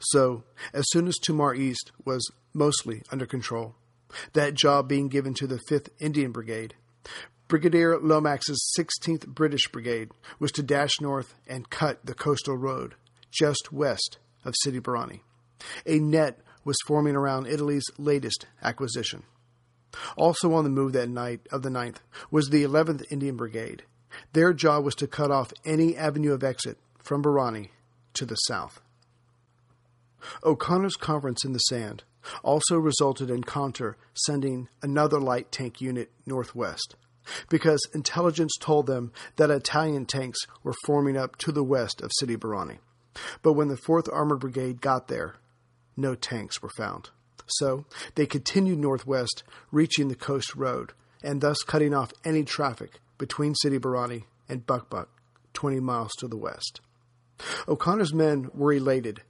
So, 0.00 0.44
as 0.72 0.84
soon 0.90 1.08
as 1.08 1.16
Tomar 1.16 1.54
East 1.54 1.92
was 2.04 2.30
mostly 2.52 3.02
under 3.10 3.26
control, 3.26 3.74
that 4.32 4.54
job 4.54 4.88
being 4.88 5.08
given 5.08 5.34
to 5.34 5.46
the 5.46 5.60
5th 5.70 5.88
Indian 5.98 6.32
Brigade, 6.32 6.74
Brigadier 7.48 7.98
Lomax's 7.98 8.72
16th 8.78 9.26
British 9.26 9.66
Brigade 9.72 10.10
was 10.38 10.52
to 10.52 10.62
dash 10.62 11.00
north 11.00 11.34
and 11.48 11.70
cut 11.70 12.04
the 12.04 12.14
coastal 12.14 12.56
road 12.56 12.94
just 13.30 13.72
west 13.72 14.18
of 14.44 14.54
Sidi 14.62 14.80
Barrani. 14.80 15.20
A 15.86 15.98
net 15.98 16.38
was 16.64 16.76
forming 16.86 17.16
around 17.16 17.46
Italy's 17.46 17.84
latest 17.98 18.46
acquisition. 18.62 19.24
Also 20.16 20.52
on 20.52 20.64
the 20.64 20.70
move 20.70 20.92
that 20.92 21.08
night 21.08 21.40
of 21.50 21.62
the 21.62 21.68
9th 21.68 21.96
was 22.30 22.50
the 22.50 22.62
11th 22.62 23.04
Indian 23.10 23.36
Brigade. 23.36 23.84
Their 24.32 24.52
job 24.52 24.84
was 24.84 24.94
to 24.96 25.06
cut 25.06 25.30
off 25.30 25.52
any 25.64 25.96
avenue 25.96 26.32
of 26.32 26.44
exit 26.44 26.78
from 26.98 27.22
Barrani 27.22 27.70
to 28.14 28.24
the 28.24 28.36
south. 28.36 28.80
O'Connor's 30.44 30.96
conference 30.96 31.44
in 31.44 31.52
the 31.52 31.58
sand 31.58 32.04
also 32.42 32.76
resulted 32.76 33.30
in 33.30 33.42
Caunter 33.42 33.96
sending 34.14 34.68
another 34.82 35.18
light 35.18 35.50
tank 35.50 35.80
unit 35.80 36.10
northwest 36.26 36.96
because 37.48 37.80
intelligence 37.94 38.52
told 38.60 38.86
them 38.86 39.12
that 39.36 39.50
Italian 39.50 40.06
tanks 40.06 40.40
were 40.62 40.74
forming 40.84 41.16
up 41.16 41.36
to 41.36 41.52
the 41.52 41.64
west 41.64 42.00
of 42.00 42.10
Sidi 42.18 42.36
Barrani. 42.36 42.78
But 43.42 43.54
when 43.54 43.68
the 43.68 43.76
4th 43.76 44.12
Armored 44.12 44.40
Brigade 44.40 44.80
got 44.80 45.08
there, 45.08 45.36
no 45.96 46.14
tanks 46.14 46.62
were 46.62 46.70
found. 46.76 47.10
So 47.58 47.84
they 48.14 48.26
continued 48.26 48.78
northwest, 48.78 49.42
reaching 49.70 50.08
the 50.08 50.14
coast 50.14 50.54
road, 50.54 50.92
and 51.22 51.40
thus 51.40 51.62
cutting 51.62 51.94
off 51.94 52.12
any 52.24 52.44
traffic 52.44 53.00
between 53.18 53.54
Sidi 53.54 53.78
Barrani 53.78 54.24
and 54.48 54.66
Bukbuk, 54.66 55.06
20 55.52 55.80
miles 55.80 56.12
to 56.18 56.28
the 56.28 56.36
west. 56.36 56.80
O'Connor's 57.68 58.14
men 58.14 58.50
were 58.54 58.72
elated, 58.72 59.22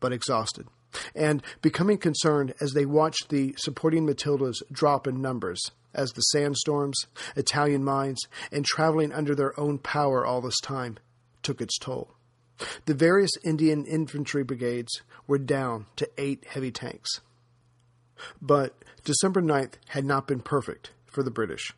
but 0.00 0.12
exhausted, 0.12 0.66
and 1.14 1.42
becoming 1.62 1.98
concerned 1.98 2.54
as 2.60 2.72
they 2.72 2.86
watched 2.86 3.28
the 3.28 3.54
supporting 3.56 4.06
Matildas 4.06 4.62
drop 4.70 5.06
in 5.06 5.20
numbers 5.20 5.60
as 5.94 6.12
the 6.12 6.22
sandstorms, 6.22 7.06
Italian 7.36 7.84
mines, 7.84 8.20
and 8.50 8.64
traveling 8.64 9.12
under 9.12 9.34
their 9.34 9.58
own 9.58 9.78
power 9.78 10.26
all 10.26 10.40
this 10.40 10.58
time 10.60 10.98
took 11.42 11.60
its 11.60 11.78
toll. 11.78 12.14
The 12.86 12.94
various 12.94 13.30
Indian 13.44 13.84
infantry 13.84 14.44
brigades 14.44 15.02
were 15.26 15.38
down 15.38 15.86
to 15.96 16.08
eight 16.18 16.44
heavy 16.48 16.70
tanks. 16.70 17.20
But 18.40 18.74
December 19.04 19.42
9th 19.42 19.74
had 19.88 20.04
not 20.04 20.26
been 20.26 20.40
perfect 20.40 20.92
for 21.06 21.22
the 21.22 21.30
British. 21.30 21.72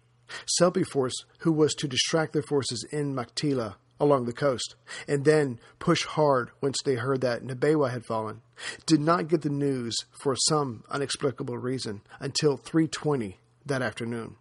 Selby 0.59 0.83
Force, 0.83 1.25
who 1.40 1.53
was 1.53 1.75
to 1.75 1.88
distract 1.88 2.33
their 2.33 2.42
forces 2.42 2.85
in 2.90 3.14
Maktila 3.14 3.77
along 3.99 4.27
the 4.27 4.33
coast 4.33 4.75
and 5.09 5.25
then 5.25 5.59
push 5.79 6.05
hard 6.05 6.51
once 6.61 6.77
they 6.85 6.96
heard 6.96 7.20
that 7.22 7.42
Nabewa 7.42 7.90
had 7.90 8.05
fallen, 8.05 8.42
did 8.85 9.01
not 9.01 9.29
get 9.29 9.42
the 9.42 9.49
news 9.49 9.96
for 10.20 10.37
some 10.37 10.85
unexplicable 10.90 11.57
reason 11.59 12.03
until 12.20 12.59
3:20 12.59 13.38
that 13.64 13.83
afternoon. 13.83 14.37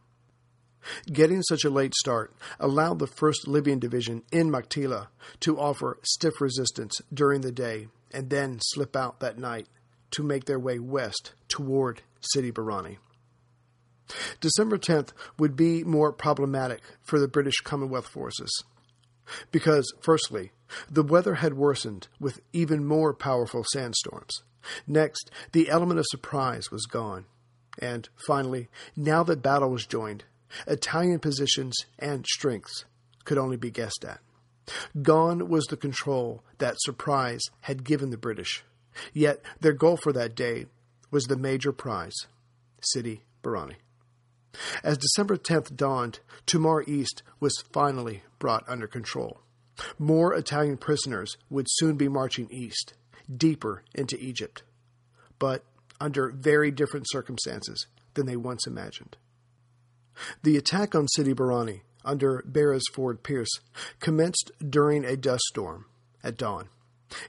Getting 1.11 1.41
such 1.41 1.63
a 1.63 1.69
late 1.69 1.95
start 1.95 2.33
allowed 2.59 2.99
the 2.99 3.07
1st 3.07 3.47
Libyan 3.47 3.79
Division 3.79 4.21
in 4.31 4.51
Maktila 4.51 5.07
to 5.39 5.59
offer 5.59 5.97
stiff 6.03 6.39
resistance 6.39 7.01
during 7.11 7.41
the 7.41 7.51
day 7.51 7.87
and 8.11 8.29
then 8.29 8.59
slip 8.61 8.95
out 8.95 9.19
that 9.19 9.39
night 9.39 9.67
to 10.15 10.23
make 10.23 10.45
their 10.45 10.59
way 10.59 10.79
west 10.79 11.33
toward 11.47 12.01
Sidi 12.21 12.51
Barrani. 12.51 12.97
December 14.39 14.77
10th 14.77 15.09
would 15.39 15.55
be 15.55 15.83
more 15.83 16.11
problematic 16.11 16.81
for 17.01 17.19
the 17.19 17.27
British 17.27 17.61
Commonwealth 17.63 18.07
forces. 18.07 18.63
Because, 19.51 19.91
firstly, 20.01 20.51
the 20.89 21.03
weather 21.03 21.35
had 21.35 21.55
worsened 21.55 22.07
with 22.19 22.39
even 22.53 22.85
more 22.85 23.13
powerful 23.13 23.63
sandstorms. 23.73 24.43
Next, 24.85 25.31
the 25.51 25.69
element 25.69 25.99
of 25.99 26.05
surprise 26.09 26.71
was 26.71 26.85
gone. 26.85 27.25
And 27.79 28.07
finally, 28.27 28.69
now 28.95 29.23
that 29.23 29.41
battle 29.41 29.69
was 29.69 29.85
joined, 29.85 30.23
Italian 30.67 31.19
positions 31.19 31.75
and 31.99 32.25
strengths 32.25 32.85
could 33.25 33.37
only 33.37 33.57
be 33.57 33.71
guessed 33.71 34.05
at. 34.07 34.19
Gone 35.01 35.49
was 35.49 35.65
the 35.65 35.77
control 35.77 36.43
that 36.59 36.75
surprise 36.79 37.41
had 37.61 37.83
given 37.83 38.11
the 38.11 38.17
British. 38.17 38.63
Yet 39.13 39.41
their 39.59 39.73
goal 39.73 39.97
for 39.97 40.13
that 40.13 40.35
day 40.35 40.67
was 41.11 41.25
the 41.25 41.37
major 41.37 41.71
prize, 41.71 42.15
Sidi 42.81 43.23
Barrani. 43.43 43.75
As 44.83 44.97
December 44.97 45.37
10th 45.37 45.75
dawned, 45.75 46.19
Tomar 46.45 46.83
East 46.87 47.23
was 47.39 47.63
finally 47.73 48.23
brought 48.39 48.63
under 48.67 48.87
control. 48.87 49.41
More 49.99 50.33
Italian 50.33 50.77
prisoners 50.77 51.35
would 51.49 51.67
soon 51.69 51.97
be 51.97 52.07
marching 52.07 52.47
east, 52.49 52.93
deeper 53.35 53.83
into 53.93 54.17
Egypt, 54.17 54.63
but 55.39 55.65
under 55.99 56.29
very 56.29 56.71
different 56.71 57.07
circumstances 57.09 57.87
than 58.13 58.25
they 58.25 58.37
once 58.37 58.65
imagined. 58.65 59.17
The 60.43 60.55
attack 60.57 60.95
on 60.95 61.07
Sidi 61.09 61.33
Barrani 61.33 61.81
under 62.05 62.43
Beresford 62.45 63.23
Peirse 63.23 63.59
commenced 63.99 64.51
during 64.67 65.03
a 65.03 65.17
dust 65.17 65.43
storm 65.49 65.85
at 66.23 66.37
dawn, 66.37 66.69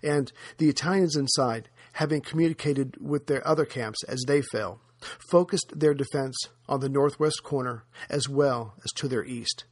and 0.03 0.33
the 0.59 0.69
Italians 0.69 1.17
inside, 1.17 1.69
having 1.93 2.21
communicated 2.21 2.97
with 3.01 3.27
their 3.27 3.47
other 3.47 3.65
camps 3.65 4.03
as 4.05 4.23
they 4.27 4.43
fell, 4.43 4.81
focused 5.31 5.73
their 5.75 5.95
defense 5.95 6.37
on 6.69 6.81
the 6.81 6.89
northwest 6.89 7.43
corner 7.43 7.85
as 8.09 8.29
well 8.29 8.75
as 8.85 8.93
to 8.93 9.09
their 9.09 9.25
east, 9.25 9.65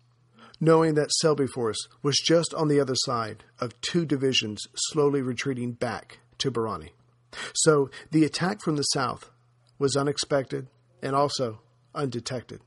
knowing 0.60 0.94
that 0.94 1.10
Selby 1.12 1.46
Force 1.46 1.88
was 2.02 2.16
just 2.24 2.54
on 2.54 2.68
the 2.68 2.80
other 2.80 2.94
side 2.96 3.44
of 3.60 3.80
two 3.80 4.04
divisions 4.04 4.62
slowly 4.74 5.22
retreating 5.22 5.72
back 5.72 6.18
to 6.38 6.50
Barrani. 6.50 6.90
So 7.54 7.90
the 8.10 8.24
attack 8.24 8.60
from 8.60 8.76
the 8.76 8.82
south 8.82 9.30
was 9.78 9.96
unexpected 9.96 10.68
and 11.02 11.14
also 11.14 11.60
undetected, 11.94 12.60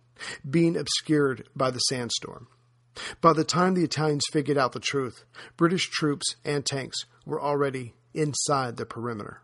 being 0.50 0.76
obscured 0.76 1.48
by 1.56 1.72
the 1.72 1.80
sandstorm. 1.80 2.48
By 3.22 3.34
the 3.34 3.44
time 3.44 3.76
the 3.76 3.84
Italians 3.84 4.24
figured 4.32 4.58
out 4.58 4.72
the 4.72 4.80
truth, 4.80 5.24
British 5.56 5.90
troops 5.90 6.36
and 6.44 6.66
tanks 6.66 6.98
were 7.28 7.42
already 7.42 7.94
inside 8.14 8.78
the 8.78 8.86
perimeter. 8.86 9.42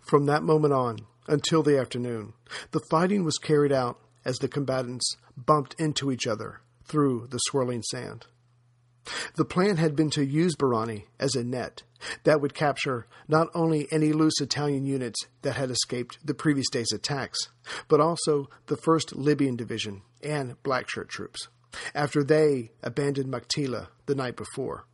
From 0.00 0.26
that 0.26 0.42
moment 0.42 0.72
on, 0.72 0.98
until 1.26 1.62
the 1.62 1.78
afternoon, 1.78 2.34
the 2.70 2.80
fighting 2.90 3.24
was 3.24 3.38
carried 3.38 3.72
out 3.72 3.98
as 4.24 4.36
the 4.36 4.48
combatants 4.48 5.16
bumped 5.36 5.74
into 5.78 6.12
each 6.12 6.26
other 6.26 6.60
through 6.84 7.26
the 7.30 7.38
swirling 7.38 7.82
sand. 7.82 8.26
The 9.36 9.44
plan 9.44 9.76
had 9.76 9.94
been 9.94 10.10
to 10.10 10.24
use 10.24 10.56
Barrani 10.56 11.04
as 11.20 11.34
a 11.34 11.44
net 11.44 11.82
that 12.24 12.40
would 12.40 12.54
capture 12.54 13.06
not 13.28 13.48
only 13.54 13.86
any 13.90 14.12
loose 14.12 14.40
Italian 14.40 14.86
units 14.86 15.20
that 15.42 15.56
had 15.56 15.70
escaped 15.70 16.18
the 16.24 16.34
previous 16.34 16.70
day's 16.70 16.92
attacks, 16.92 17.38
but 17.88 18.00
also 18.00 18.48
the 18.66 18.76
1st 18.76 19.14
Libyan 19.16 19.56
Division 19.56 20.02
and 20.22 20.62
Blackshirt 20.62 21.08
troops, 21.08 21.48
after 21.94 22.24
they 22.24 22.70
abandoned 22.82 23.30
Maktila 23.30 23.88
the 24.06 24.14
night 24.14 24.36
before. 24.36 24.86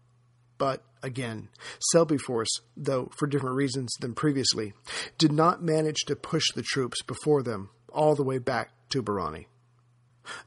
But 0.60 0.82
again, 1.02 1.48
Selby 1.90 2.18
Force, 2.18 2.60
though 2.76 3.10
for 3.18 3.26
different 3.26 3.56
reasons 3.56 3.94
than 3.98 4.14
previously, 4.14 4.74
did 5.16 5.32
not 5.32 5.62
manage 5.62 6.00
to 6.06 6.14
push 6.14 6.44
the 6.54 6.62
troops 6.62 7.00
before 7.02 7.42
them 7.42 7.70
all 7.88 8.14
the 8.14 8.22
way 8.22 8.36
back 8.36 8.70
to 8.90 9.02
Barrani. 9.02 9.46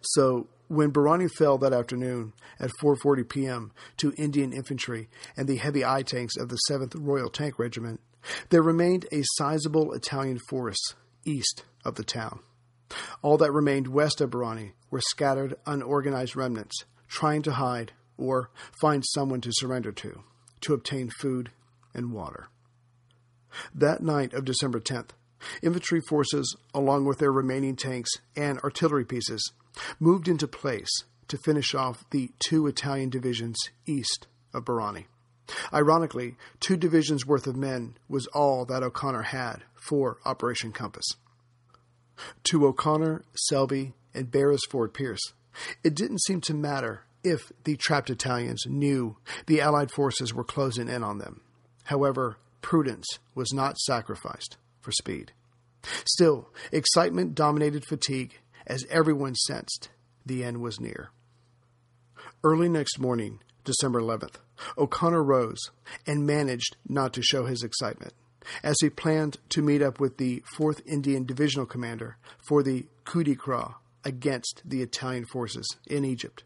So 0.02 0.50
when 0.68 0.92
Barrani 0.92 1.32
fell 1.32 1.58
that 1.58 1.74
afternoon 1.74 2.34
at 2.60 2.70
4:40 2.80 3.28
p.m. 3.28 3.72
to 3.98 4.14
Indian 4.16 4.54
infantry 4.54 5.10
and 5.36 5.48
the 5.48 5.56
heavy 5.56 5.84
I 5.84 6.04
tanks 6.04 6.38
of 6.38 6.50
the 6.50 6.60
7th 6.70 6.94
Royal 6.96 7.32
Tank 7.32 7.58
Regiment, 7.58 8.00
there 8.50 8.62
remained 8.62 9.08
a 9.12 9.24
sizable 9.38 9.94
Italian 9.94 10.38
force 10.48 10.94
east 11.26 11.64
of 11.84 11.96
the 11.96 12.04
town. 12.04 12.42
All 13.24 13.38
that 13.38 13.52
remained 13.52 13.88
west 13.88 14.22
of 14.22 14.30
Barrani 14.30 14.74
were 14.92 15.02
scattered, 15.02 15.56
unorganized 15.66 16.36
remnants 16.36 16.86
trying 17.08 17.42
to 17.42 17.54
hide 17.54 17.94
or 18.24 18.50
find 18.80 19.04
someone 19.06 19.42
to 19.42 19.52
surrender 19.54 19.92
to, 19.92 20.24
to 20.62 20.74
obtain 20.74 21.10
food 21.10 21.52
and 21.94 22.14
water. 22.14 22.48
That 23.76 24.02
night 24.02 24.34
of 24.34 24.46
December 24.46 24.80
10th, 24.80 25.10
infantry 25.62 26.02
forces, 26.08 26.56
along 26.74 27.06
with 27.06 27.20
their 27.20 27.32
remaining 27.32 27.76
tanks 27.76 28.12
and 28.36 28.60
artillery 28.60 29.06
pieces, 29.06 29.52
moved 30.00 30.28
into 30.28 30.48
place 30.48 30.90
to 31.28 31.38
finish 31.38 31.76
off 31.76 32.06
the 32.12 32.32
two 32.40 32.68
Italian 32.68 33.10
divisions 33.10 33.58
east 33.86 34.28
of 34.54 34.66
Barrani. 34.66 35.06
Ironically, 35.74 36.38
two 36.60 36.78
divisions 36.78 37.26
worth 37.26 37.48
of 37.48 37.56
men 37.56 37.98
was 38.08 38.28
all 38.28 38.66
that 38.66 38.84
O'Connor 38.84 39.24
had 39.24 39.64
for 39.76 40.18
Operation 40.26 40.72
Compass. 40.72 41.06
To 42.46 42.68
O'Connor, 42.68 43.24
Selby, 43.36 43.94
and 44.14 44.32
Beresford 44.32 44.94
Peirse, 44.94 45.34
it 45.84 45.96
didn't 45.96 46.22
seem 46.24 46.42
to 46.42 46.54
matter 46.54 47.04
if 47.24 47.52
the 47.64 47.76
trapped 47.78 48.10
Italians 48.10 48.64
knew 48.68 49.18
the 49.48 49.62
Allied 49.62 49.92
forces 49.92 50.34
were 50.34 50.44
closing 50.44 50.90
in 50.90 51.04
on 51.04 51.18
them. 51.18 51.42
However, 51.86 52.38
prudence 52.62 53.20
was 53.36 53.54
not 53.54 53.78
sacrificed 53.78 54.58
for 54.82 54.92
speed. 54.92 55.32
Still, 56.06 56.50
excitement 56.72 57.36
dominated 57.36 57.86
fatigue 57.86 58.40
as 58.66 58.86
everyone 58.90 59.36
sensed 59.36 59.90
the 60.26 60.44
end 60.44 60.62
was 60.62 60.80
near. 60.80 61.10
Early 62.44 62.70
next 62.70 63.00
morning, 63.00 63.40
December 63.64 64.02
11th, 64.02 64.36
O'Connor 64.78 65.24
rose 65.24 65.72
and 66.06 66.26
managed 66.26 66.76
not 66.88 67.14
to 67.14 67.22
show 67.22 67.46
his 67.46 67.64
excitement, 67.64 68.14
as 68.62 68.76
he 68.82 68.90
planned 68.90 69.38
to 69.50 69.62
meet 69.62 69.82
up 69.82 70.00
with 70.00 70.18
the 70.18 70.44
4th 70.58 70.82
Indian 70.86 71.26
Divisional 71.26 71.66
Commander 71.66 72.18
for 72.48 72.64
the 72.64 72.86
coup 73.06 73.24
de 73.24 73.36
grace 73.36 73.74
against 74.04 74.62
the 74.66 74.82
Italian 74.82 75.26
forces 75.26 75.66
in 75.88 76.04
Egypt. 76.04 76.44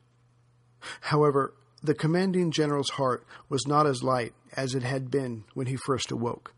However, 1.01 1.53
the 1.81 1.93
commanding 1.93 2.51
general's 2.51 2.91
heart 2.91 3.25
was 3.49 3.67
not 3.67 3.85
as 3.85 4.03
light 4.03 4.33
as 4.55 4.73
it 4.73 4.83
had 4.83 5.11
been 5.11 5.43
when 5.53 5.67
he 5.67 5.77
first 5.85 6.11
awoke. 6.11 6.53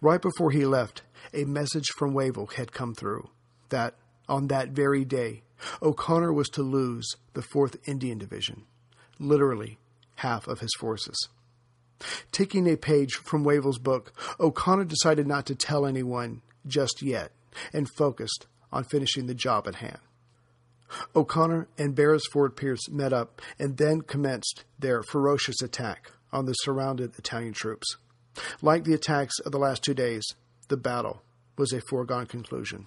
Right 0.00 0.20
before 0.20 0.50
he 0.50 0.64
left, 0.64 1.02
a 1.32 1.44
message 1.44 1.88
from 1.96 2.14
Wavell 2.14 2.46
had 2.56 2.72
come 2.72 2.94
through 2.94 3.30
that, 3.68 3.94
on 4.28 4.48
that 4.48 4.70
very 4.70 5.04
day, 5.04 5.42
O'Connor 5.82 6.32
was 6.32 6.48
to 6.50 6.62
lose 6.62 7.06
the 7.34 7.42
4th 7.42 7.76
Indian 7.86 8.18
Division, 8.18 8.64
literally 9.18 9.78
half 10.16 10.46
of 10.46 10.60
his 10.60 10.74
forces. 10.78 11.28
Taking 12.32 12.66
a 12.68 12.76
page 12.76 13.14
from 13.14 13.44
Wavell's 13.44 13.78
book, 13.78 14.12
O'Connor 14.38 14.84
decided 14.84 15.26
not 15.26 15.46
to 15.46 15.54
tell 15.54 15.86
anyone 15.86 16.42
just 16.66 17.02
yet 17.02 17.32
and 17.72 17.88
focused 17.96 18.46
on 18.72 18.84
finishing 18.84 19.26
the 19.26 19.34
job 19.34 19.66
at 19.66 19.76
hand. 19.76 19.98
O'Connor 21.14 21.68
and 21.78 21.94
Beresford 21.94 22.56
Peirse 22.56 22.88
met 22.90 23.12
up 23.12 23.40
and 23.58 23.76
then 23.76 24.02
commenced 24.02 24.64
their 24.78 25.02
ferocious 25.02 25.62
attack 25.62 26.12
on 26.32 26.46
the 26.46 26.52
surrounded 26.54 27.18
Italian 27.18 27.52
troops. 27.52 27.96
Like 28.62 28.84
the 28.84 28.94
attacks 28.94 29.38
of 29.40 29.52
the 29.52 29.58
last 29.58 29.82
two 29.82 29.94
days, 29.94 30.24
the 30.68 30.76
battle 30.76 31.22
was 31.56 31.72
a 31.72 31.80
foregone 31.80 32.26
conclusion. 32.26 32.86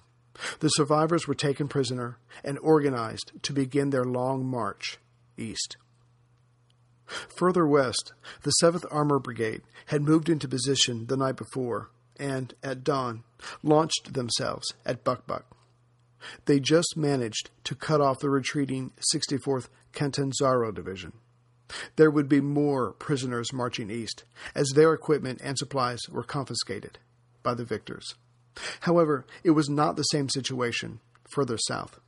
The 0.60 0.68
survivors 0.70 1.28
were 1.28 1.34
taken 1.34 1.68
prisoner 1.68 2.18
and 2.42 2.58
organized 2.58 3.32
to 3.42 3.52
begin 3.52 3.90
their 3.90 4.04
long 4.04 4.44
march 4.44 4.98
east. 5.36 5.76
Further 7.36 7.66
west, 7.66 8.12
the 8.42 8.52
7th 8.62 8.84
Armor 8.90 9.18
Brigade 9.18 9.62
had 9.86 10.02
moved 10.02 10.28
into 10.28 10.48
position 10.48 11.06
the 11.06 11.16
night 11.16 11.36
before 11.36 11.90
and, 12.16 12.54
at 12.62 12.82
dawn, 12.82 13.24
launched 13.62 14.14
themselves 14.14 14.72
at 14.86 15.04
Buq 15.04 15.22
Buq. 15.28 15.42
They 16.46 16.60
just 16.60 16.96
managed 16.96 17.50
to 17.64 17.74
cut 17.74 18.00
off 18.00 18.20
the 18.20 18.30
retreating 18.30 18.92
64th 19.14 19.68
Catanzaro 19.92 20.72
Division. 20.72 21.12
There 21.96 22.10
would 22.10 22.28
be 22.28 22.40
more 22.40 22.92
prisoners 22.92 23.52
marching 23.52 23.90
east, 23.90 24.24
as 24.54 24.70
their 24.70 24.92
equipment 24.92 25.40
and 25.42 25.56
supplies 25.58 26.00
were 26.10 26.22
confiscated 26.22 26.98
by 27.42 27.54
the 27.54 27.64
victors. 27.64 28.14
However, 28.80 29.26
it 29.42 29.52
was 29.52 29.68
not 29.68 29.96
the 29.96 30.02
same 30.02 30.28
situation 30.28 31.00
further 31.30 31.58
south. 31.58 31.98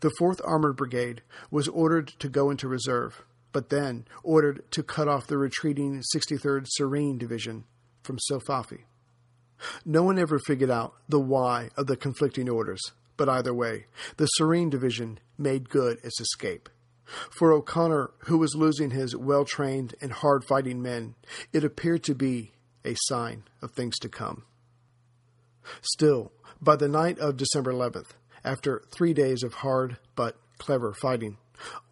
The 0.00 0.12
4th 0.20 0.40
Armored 0.44 0.76
Brigade 0.76 1.22
was 1.50 1.68
ordered 1.68 2.08
to 2.20 2.28
go 2.28 2.50
into 2.50 2.68
reserve, 2.68 3.24
but 3.52 3.68
then 3.68 4.06
ordered 4.22 4.70
to 4.72 4.82
cut 4.82 5.08
off 5.08 5.26
the 5.26 5.38
retreating 5.38 6.02
63rd 6.14 6.66
Cirene 6.78 7.18
Division 7.18 7.64
from 8.02 8.18
Sofafi. 8.30 8.84
No 9.84 10.02
one 10.02 10.18
ever 10.18 10.38
figured 10.38 10.70
out 10.70 10.94
the 11.08 11.20
why 11.20 11.70
of 11.76 11.86
the 11.86 11.96
conflicting 11.96 12.48
orders, 12.48 12.80
but 13.22 13.28
either 13.28 13.54
way, 13.54 13.86
the 14.16 14.26
Cirene 14.36 14.68
Division 14.68 15.20
made 15.38 15.68
good 15.68 15.98
its 16.02 16.20
escape. 16.20 16.68
For 17.30 17.52
O'Connor, 17.52 18.10
who 18.24 18.36
was 18.36 18.56
losing 18.56 18.90
his 18.90 19.14
well 19.14 19.44
trained 19.44 19.94
and 20.00 20.10
hard 20.10 20.44
fighting 20.44 20.82
men, 20.82 21.14
it 21.52 21.62
appeared 21.62 22.02
to 22.02 22.16
be 22.16 22.50
a 22.84 22.96
sign 23.02 23.44
of 23.62 23.70
things 23.70 23.96
to 24.00 24.08
come. 24.08 24.42
Still, 25.82 26.32
by 26.60 26.74
the 26.74 26.88
night 26.88 27.20
of 27.20 27.36
December 27.36 27.72
11th, 27.72 28.08
after 28.44 28.82
three 28.90 29.14
days 29.14 29.44
of 29.44 29.54
hard 29.54 29.98
but 30.16 30.36
clever 30.58 30.92
fighting, 30.92 31.36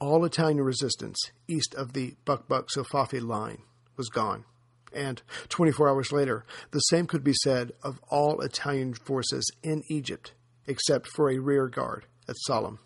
all 0.01 0.25
Italian 0.25 0.61
resistance 0.61 1.17
east 1.47 1.77
of 1.77 1.93
the 1.93 2.17
Buq 2.27 2.49
Buq 2.49 2.67
Sofafi 2.77 3.21
line 3.21 3.63
was 3.97 4.09
gone. 4.09 4.47
And 4.93 5.23
24 5.49 5.91
hours 5.91 6.11
later, 6.11 6.45
the 6.73 6.81
same 6.81 7.07
could 7.07 7.23
be 7.23 7.35
said 7.45 7.71
of 7.85 8.01
all 8.09 8.41
Italian 8.41 8.95
forces 8.95 9.49
in 9.63 9.85
Egypt, 9.89 10.33
except 10.71 11.09
for 11.09 11.29
a 11.29 11.39
rear 11.39 11.67
guard 11.69 12.07
at 12.29 12.37
Sollum. 12.49 12.79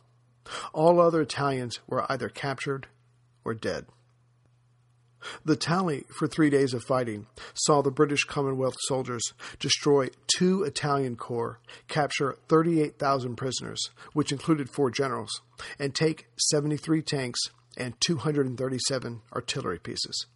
All 0.73 1.01
other 1.01 1.21
Italians 1.21 1.81
were 1.87 2.11
either 2.11 2.29
captured 2.29 2.89
or 3.45 3.55
dead. 3.55 3.87
The 5.45 5.57
tally 5.57 6.05
for 6.19 6.27
three 6.27 6.51
days 6.51 6.75
of 6.75 6.85
fighting 6.85 7.27
saw 7.55 7.81
the 7.83 7.91
British 7.91 8.25
Commonwealth 8.25 8.77
soldiers 8.89 9.23
destroy 9.59 10.09
two 10.27 10.65
Italian 10.65 11.17
corps, 11.17 11.61
capture 11.89 12.37
38,000 12.49 13.37
prisoners, 13.37 13.91
which 14.13 14.33
included 14.33 14.69
four 14.69 14.91
generals, 14.91 15.41
and 15.79 15.95
take 15.95 16.27
73 16.51 17.01
tanks 17.03 17.41
and 17.77 17.95
237 18.01 19.23
artillery 19.35 19.79
pieces. 19.79 20.27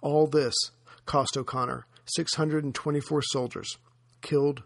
All 0.00 0.26
this 0.26 0.54
cost 1.06 1.36
O'Connor 1.36 1.86
624 2.16 3.22
soldiers, 3.22 3.78
killed, 4.20 4.62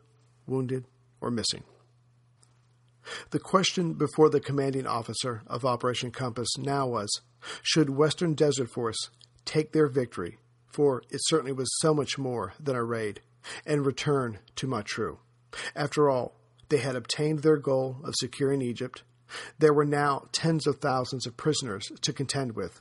wounded, 0.46 0.84
or 1.20 1.30
missing. 1.30 1.62
The 3.30 3.38
question 3.38 3.94
before 3.94 4.28
the 4.28 4.40
commanding 4.40 4.86
officer 4.86 5.42
of 5.46 5.64
Operation 5.64 6.10
Compass 6.10 6.56
now 6.58 6.86
was 6.86 7.20
should 7.62 7.90
Western 7.90 8.34
Desert 8.34 8.70
Force 8.70 9.10
take 9.44 9.72
their 9.72 9.88
victory, 9.88 10.38
for 10.68 11.02
it 11.10 11.20
certainly 11.24 11.52
was 11.52 11.70
so 11.80 11.92
much 11.92 12.18
more 12.18 12.54
than 12.60 12.76
a 12.76 12.84
raid, 12.84 13.20
and 13.66 13.84
return 13.84 14.38
to 14.56 14.66
Matruh? 14.66 15.18
After 15.74 16.08
all, 16.08 16.36
they 16.68 16.78
had 16.78 16.96
obtained 16.96 17.40
their 17.40 17.58
goal 17.58 17.98
of 18.04 18.14
securing 18.16 18.62
Egypt. 18.62 19.02
There 19.58 19.74
were 19.74 19.84
now 19.84 20.28
tens 20.32 20.66
of 20.66 20.76
thousands 20.76 21.26
of 21.26 21.36
prisoners 21.36 21.90
to 22.00 22.12
contend 22.12 22.54
with. 22.54 22.80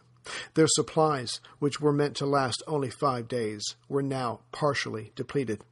Their 0.54 0.68
supplies, 0.68 1.42
which 1.60 1.82
were 1.82 1.92
meant 1.92 2.16
to 2.18 2.26
last 2.26 2.62
only 2.68 2.90
five 2.90 3.28
days, 3.28 3.76
were 3.90 4.04
now 4.04 4.42
partially 4.52 5.12
depleted. 5.16 5.64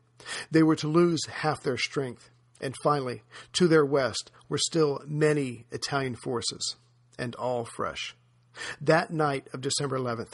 They 0.52 0.64
were 0.64 0.76
to 0.78 0.88
lose 0.88 1.26
half 1.28 1.62
their 1.62 1.78
strength 1.78 2.30
and 2.62 2.76
finally, 2.84 3.24
to 3.54 3.68
their 3.68 3.86
west 3.86 4.32
were 4.48 4.58
still 4.58 5.02
many 5.06 5.66
Italian 5.72 6.16
forces, 6.16 6.76
and 7.18 7.36
all 7.36 7.66
fresh. 7.66 8.16
That 8.82 9.12
night 9.12 9.48
of 9.54 9.62
December 9.62 9.98
11th, 9.98 10.34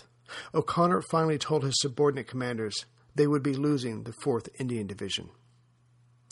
O'Connor 0.54 1.02
finally 1.04 1.38
told 1.38 1.64
his 1.64 1.80
subordinate 1.80 2.28
commanders 2.28 2.86
they 3.14 3.28
would 3.28 3.44
be 3.44 3.54
losing 3.54 4.04
the 4.04 4.14
4th 4.26 4.50
Indian 4.60 4.88
Division. 4.88 5.30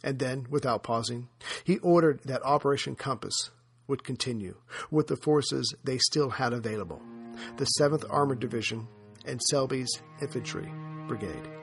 And 0.04 0.20
then, 0.20 0.48
without 0.50 0.84
pausing, 0.84 1.30
he 1.64 1.78
ordered 1.80 2.22
that 2.26 2.44
Operation 2.44 2.96
Compass 2.96 3.52
would 3.88 4.04
continue 4.04 4.56
with 4.92 5.08
the 5.08 5.16
forces 5.16 5.74
they 5.84 5.98
still 5.98 6.30
had 6.30 6.54
available 6.54 7.02
the 7.58 7.68
7th 7.80 8.06
Armored 8.12 8.40
Division 8.40 8.88
and 9.26 9.42
Selby's 9.50 9.90
Infantry 10.22 10.72
Brigade. 11.08 11.63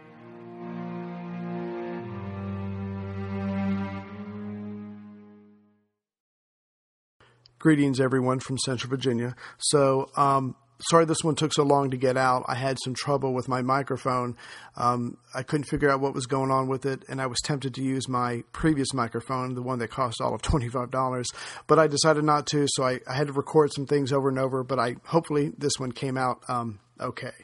Greetings, 7.60 8.00
everyone 8.00 8.40
from 8.40 8.56
Central 8.56 8.88
Virginia. 8.88 9.36
So, 9.58 10.10
um, 10.16 10.56
sorry 10.88 11.04
this 11.04 11.22
one 11.22 11.34
took 11.34 11.52
so 11.52 11.62
long 11.62 11.90
to 11.90 11.98
get 11.98 12.16
out. 12.16 12.46
I 12.48 12.54
had 12.54 12.78
some 12.82 12.94
trouble 12.94 13.34
with 13.34 13.48
my 13.48 13.60
microphone. 13.60 14.38
Um, 14.78 15.18
I 15.34 15.42
couldn't 15.42 15.64
figure 15.64 15.90
out 15.90 16.00
what 16.00 16.14
was 16.14 16.24
going 16.24 16.50
on 16.50 16.68
with 16.68 16.86
it, 16.86 17.04
and 17.06 17.20
I 17.20 17.26
was 17.26 17.38
tempted 17.44 17.74
to 17.74 17.82
use 17.82 18.08
my 18.08 18.44
previous 18.52 18.94
microphone, 18.94 19.54
the 19.54 19.60
one 19.60 19.78
that 19.80 19.88
cost 19.88 20.22
all 20.22 20.34
of 20.34 20.40
$25, 20.40 21.26
but 21.66 21.78
I 21.78 21.86
decided 21.86 22.24
not 22.24 22.46
to, 22.46 22.64
so 22.66 22.82
I, 22.82 23.00
I 23.06 23.14
had 23.14 23.26
to 23.26 23.34
record 23.34 23.74
some 23.74 23.84
things 23.84 24.10
over 24.10 24.30
and 24.30 24.38
over, 24.38 24.64
but 24.64 24.78
I 24.78 24.96
hopefully 25.04 25.52
this 25.58 25.74
one 25.76 25.92
came 25.92 26.16
out 26.16 26.42
um, 26.48 26.78
okay. 26.98 27.34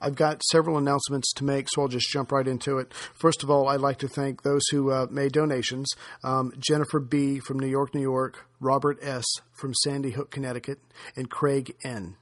I've 0.00 0.14
got 0.14 0.42
several 0.50 0.78
announcements 0.78 1.32
to 1.34 1.44
make, 1.44 1.68
so 1.68 1.82
I'll 1.82 1.88
just 1.88 2.10
jump 2.10 2.32
right 2.32 2.46
into 2.46 2.78
it. 2.78 2.92
First 3.14 3.42
of 3.42 3.50
all, 3.50 3.68
I'd 3.68 3.80
like 3.80 3.98
to 3.98 4.08
thank 4.08 4.42
those 4.42 4.62
who 4.70 4.90
uh, 4.90 5.06
made 5.10 5.32
donations 5.32 5.88
um, 6.22 6.52
Jennifer 6.58 7.00
B. 7.00 7.38
from 7.40 7.58
New 7.58 7.66
York, 7.66 7.94
New 7.94 8.02
York, 8.02 8.46
Robert 8.60 8.98
S. 9.02 9.24
from 9.52 9.74
Sandy 9.74 10.10
Hook, 10.10 10.30
Connecticut, 10.30 10.78
and 11.16 11.30
Craig 11.30 11.74
N. 11.84 12.16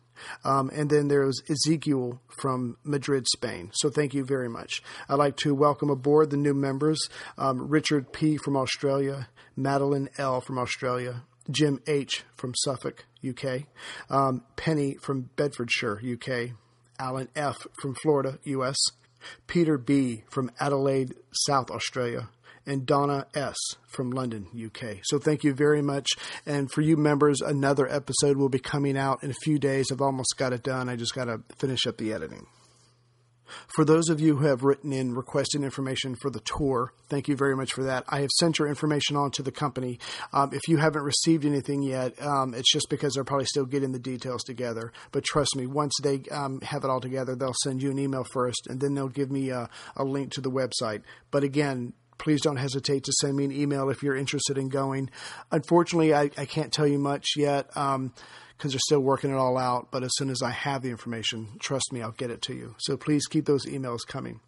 Um, 0.45 0.71
and 0.75 0.89
then 0.91 1.09
there's 1.09 1.43
Ezekiel 1.49 2.21
from 2.41 2.79
Madrid, 2.83 3.27
Spain. 3.29 3.71
So 3.75 3.91
thank 3.91 4.15
you 4.15 4.25
very 4.25 4.49
much. 4.49 4.83
I'd 5.09 5.17
like 5.17 5.37
to 5.39 5.55
welcome 5.55 5.91
aboard 5.91 6.31
the 6.31 6.37
new 6.37 6.55
members 6.55 6.99
um, 7.37 7.69
Richard 7.69 8.13
P. 8.13 8.37
from 8.37 8.57
Australia, 8.57 9.29
Madeline 9.57 10.09
L. 10.19 10.41
from 10.41 10.59
Australia, 10.59 11.25
Jim 11.51 11.81
H. 11.87 12.25
from 12.35 12.55
Suffolk, 12.55 13.05
UK, 13.27 13.65
um, 14.11 14.43
Penny 14.57 14.95
from 14.95 15.31
Bedfordshire, 15.37 16.01
UK, 16.01 16.57
Alan 16.99 17.29
F. 17.35 17.67
from 17.81 17.95
Florida, 17.95 18.39
U.S., 18.45 18.77
Peter 19.47 19.79
B. 19.79 20.25
from 20.29 20.51
Adelaide, 20.61 21.15
South 21.33 21.71
Australia, 21.71 22.29
and 22.67 22.85
Donna 22.85 23.27
S. 23.35 23.57
from 23.87 24.11
London, 24.11 24.47
UK. 24.55 24.99
So 25.05 25.19
thank 25.19 25.45
you 25.45 25.55
very 25.55 25.83
much. 25.83 26.09
And 26.45 26.71
for 26.71 26.81
you 26.81 26.97
members, 26.97 27.41
another 27.41 27.89
episode 27.89 28.37
will 28.37 28.49
be 28.49 28.59
coming 28.59 28.97
out 28.97 29.23
in 29.23 29.31
a 29.31 29.35
few 29.43 29.59
days. 29.59 29.87
I've 29.91 30.01
almost 30.01 30.35
got 30.37 30.53
it 30.53 30.63
done. 30.63 30.89
I 30.89 30.97
just 30.97 31.15
got 31.15 31.27
to 31.27 31.43
finish 31.59 31.87
up 31.87 31.97
the 31.99 32.13
editing. 32.13 32.47
For 33.69 33.85
those 33.85 34.09
of 34.09 34.21
you 34.21 34.37
who 34.37 34.47
have 34.47 34.65
written 34.65 34.93
in 34.93 35.15
requesting 35.15 35.63
information 35.63 36.15
for 36.15 36.31
the 36.31 36.41
tour, 36.41 36.93
thank 37.09 37.29
you 37.29 37.37
very 37.37 37.57
much 37.57 37.73
for 37.73 37.85
that. 37.85 38.05
I 38.09 38.21
have 38.21 38.31
sent 38.39 38.59
your 38.59 38.69
information 38.69 39.17
on 39.17 39.31
to 39.33 39.43
the 39.43 39.53
company. 39.53 39.99
Um, 40.33 40.51
if 40.53 40.69
you 40.69 40.79
haven't 40.79 41.03
received 41.03 41.45
anything 41.45 41.83
yet, 41.83 42.21
um, 42.23 42.55
it's 42.55 42.73
just 42.73 42.89
because 42.89 43.15
they're 43.15 43.25
probably 43.25 43.47
still 43.47 43.67
getting 43.67 43.93
the 43.93 43.99
details 43.99 44.43
together. 44.43 44.93
But 45.13 45.25
trust 45.25 45.57
me, 45.57 45.67
once 45.67 45.95
they 46.03 46.23
um, 46.31 46.61
have 46.63 46.85
it 46.85 46.91
all 46.91 47.01
together, 47.01 47.35
they'll 47.35 47.55
send 47.63 47.83
you 47.83 47.91
an 47.91 47.99
email 47.99 48.25
first, 48.25 48.67
and 48.69 48.81
then 48.81 48.95
they'll 48.95 49.09
give 49.09 49.31
me 49.31 49.51
a, 49.51 49.69
a 49.97 50.05
link 50.05 50.33
to 50.33 50.41
the 50.41 50.51
website. 50.51 51.03
But 51.31 51.45
again, 51.45 51.93
please 52.19 52.41
don't 52.41 52.57
hesitate 52.57 53.05
to 53.05 53.13
send 53.21 53.37
me 53.37 53.45
an 53.45 53.53
email 53.53 53.91
if 53.91 54.03
you're 54.03 54.17
interested 54.17 54.59
in 54.59 54.69
going. 54.69 55.11
Unfortunately, 55.53 56.15
I, 56.15 56.31
I 56.37 56.47
can't 56.47 56.73
tell 56.73 56.87
you 56.87 56.99
much 56.99 57.31
yet. 57.37 57.69
Um, 57.77 58.13
because 58.57 58.73
they're 58.73 58.81
still 58.81 59.01
working 59.01 59.31
it 59.31 59.37
all 59.37 59.59
out. 59.59 59.89
But 59.91 60.03
as 60.03 60.11
soon 60.15 60.31
as 60.31 60.43
I 60.43 60.51
have 60.51 60.83
the 60.83 60.91
information, 60.91 61.49
trust 61.59 61.93
me, 61.93 62.03
I'll 62.03 62.13
get 62.13 62.31
it 62.31 62.43
to 62.43 62.55
you. 62.55 62.75
So 62.79 62.97
please 62.97 63.27
keep 63.27 63.47
those 63.47 63.67
emails 63.67 64.07
coming. 64.07 64.41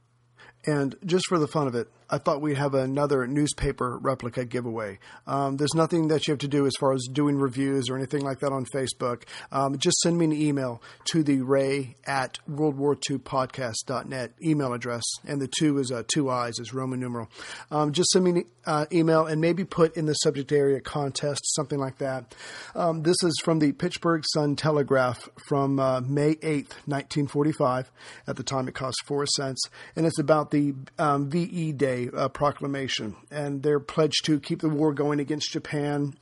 And 0.67 0.97
just 1.05 1.27
for 1.29 1.39
the 1.39 1.49
fun 1.49 1.67
of 1.67 1.75
it, 1.75 1.89
I 2.11 2.19
thought 2.19 2.41
we'd 2.41 2.57
have 2.57 2.75
another 2.75 3.27
newspaper 3.27 3.99
replica 3.99 4.45
giveaway. 4.45 4.99
Um, 5.27 5.57
there's 5.59 5.75
nothing 5.75 6.09
that 6.09 6.27
you 6.27 6.33
have 6.33 6.39
to 6.41 6.49
do 6.49 6.67
as 6.67 6.73
far 6.81 6.93
as 6.95 7.07
doing 7.13 7.37
reviews 7.37 7.91
or 7.91 7.97
anything 7.97 8.23
like 8.23 8.41
that 8.41 8.53
on 8.53 8.65
Facebook. 8.75 9.25
Um, 9.53 9.77
just 9.79 9.99
send 10.01 10.17
me 10.17 10.25
an 10.25 10.33
email 10.33 10.83
to 11.07 11.23
the 11.23 11.43
ray 11.43 11.97
at 12.07 12.39
worldwar2podcast.net 12.51 14.33
email 14.43 14.73
address. 14.73 15.03
And 15.27 15.41
the 15.41 15.49
two 15.49 15.79
is 15.79 15.93
uh, 15.93 16.03
two 16.09 16.31
eyes, 16.31 16.59
is 16.59 16.73
Roman 16.73 17.01
numeral. 17.01 17.29
Um, 17.71 17.93
just 17.93 18.11
send 18.11 18.25
me 18.25 18.31
an 18.31 18.45
uh, 18.65 18.87
email 18.93 19.27
and 19.27 19.41
maybe 19.41 19.65
put 19.65 19.97
in 19.97 20.07
the 20.07 20.15
subject 20.15 20.51
area 20.53 20.81
contest, 20.81 21.43
something 21.55 21.79
like 21.79 21.99
that. 21.99 22.35
Um, 22.75 23.03
this 23.03 23.17
is 23.23 23.35
from 23.45 23.59
the 23.59 23.73
Pittsburgh 23.73 24.25
Sun 24.33 24.57
Telegraph 24.57 25.29
from 25.49 25.79
uh, 25.79 26.01
May 26.01 26.37
8th, 26.37 26.73
1945. 26.87 27.91
At 28.27 28.37
the 28.37 28.43
time, 28.43 28.69
it 28.69 28.75
cost 28.75 28.97
four 29.07 29.27
cents. 29.27 29.63
And 29.95 30.07
it's 30.07 30.19
about 30.19 30.51
the 30.51 30.75
um, 30.99 31.29
VE 31.31 31.73
Day 31.73 31.98
uh, 32.07 32.29
proclamation, 32.29 33.17
and 33.31 33.63
they're 33.63 33.81
pledged 33.81 34.25
to 34.25 34.41
keep 34.41 34.61
the 34.61 34.69
war 34.69 34.93
going 34.93 35.21
against 35.21 35.53
Japan. 35.53 36.15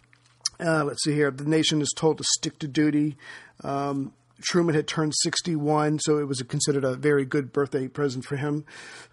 Uh, 0.59 0.85
let's 0.85 1.05
see 1.05 1.13
here. 1.13 1.31
The 1.31 1.45
nation 1.45 1.83
is 1.83 1.93
told 1.95 2.19
to 2.19 2.25
stick 2.25 2.59
to 2.61 2.69
duty. 2.69 3.17
Um, 3.63 4.13
Truman 4.43 4.75
had 4.75 4.87
turned 4.87 5.15
61, 5.23 6.01
so 6.01 6.19
it 6.19 6.29
was 6.29 6.43
considered 6.43 6.85
a 6.85 6.95
very 6.95 7.25
good 7.25 7.53
birthday 7.53 7.89
present 7.89 8.25
for 8.25 8.37
him. 8.37 8.65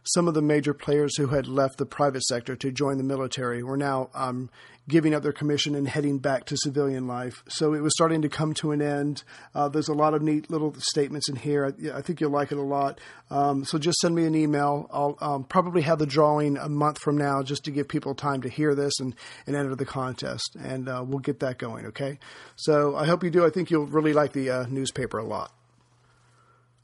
Some 0.04 0.28
of 0.28 0.34
the 0.34 0.42
major 0.42 0.74
players 0.74 1.16
who 1.18 1.28
had 1.28 1.48
left 1.48 1.78
the 1.78 1.86
private 1.86 2.24
sector 2.24 2.56
to 2.58 2.72
join 2.72 2.98
the 2.98 3.04
military 3.04 3.64
were 3.64 3.78
now 3.78 4.10
um, 4.14 4.50
giving 4.88 5.14
up 5.14 5.24
their 5.24 5.32
commission 5.32 5.76
and 5.76 5.88
heading 5.88 6.18
back 6.18 6.46
to 6.46 6.58
civilian 6.58 7.08
life. 7.08 7.44
So 7.48 7.74
it 7.74 7.82
was 7.82 7.94
starting 7.94 8.22
to 8.24 8.30
come 8.30 8.54
to 8.56 8.72
an 8.72 8.82
end. 8.82 9.24
Uh, 9.56 9.70
there's 9.70 9.88
a 9.88 9.94
lot 9.94 10.14
of 10.14 10.22
neat 10.22 10.52
little 10.52 10.74
statements 10.78 11.30
in 11.30 11.38
here. 11.38 11.66
I, 11.66 11.98
I 11.98 12.02
think 12.02 12.20
you'll 12.20 12.32
like 12.32 12.52
it 12.52 12.58
a 12.58 12.62
lot. 12.62 13.00
Um, 13.30 13.64
so 13.64 13.78
just 13.78 13.98
send 14.00 14.14
me 14.14 14.26
an 14.26 14.36
email. 14.36 14.90
I'll 14.92 15.18
um, 15.22 15.44
probably 15.46 15.84
have 15.84 16.00
the 16.00 16.06
drawing 16.06 16.58
a 16.58 16.68
month 16.68 17.00
from 17.00 17.18
now 17.18 17.44
just 17.44 17.64
to 17.66 17.72
give 17.72 17.88
people 17.88 18.14
time 18.14 18.42
to 18.42 18.50
hear 18.50 18.76
this 18.76 19.00
and, 19.00 19.16
and 19.48 19.56
enter 19.56 19.76
the 19.76 19.86
contest. 19.86 20.58
And 20.60 20.90
uh, 20.90 21.04
we'll 21.08 21.20
get 21.20 21.40
that 21.40 21.58
going, 21.58 21.86
okay? 21.88 22.20
So 22.56 22.96
I 22.96 23.06
hope 23.06 23.24
you 23.24 23.30
do. 23.30 23.46
I 23.46 23.50
think 23.50 23.72
you'll 23.72 23.88
really 23.88 24.14
like 24.14 24.34
the 24.34 24.50
uh, 24.50 24.66
newspaper 24.70 25.18
a 25.18 25.26
lot. 25.26 25.54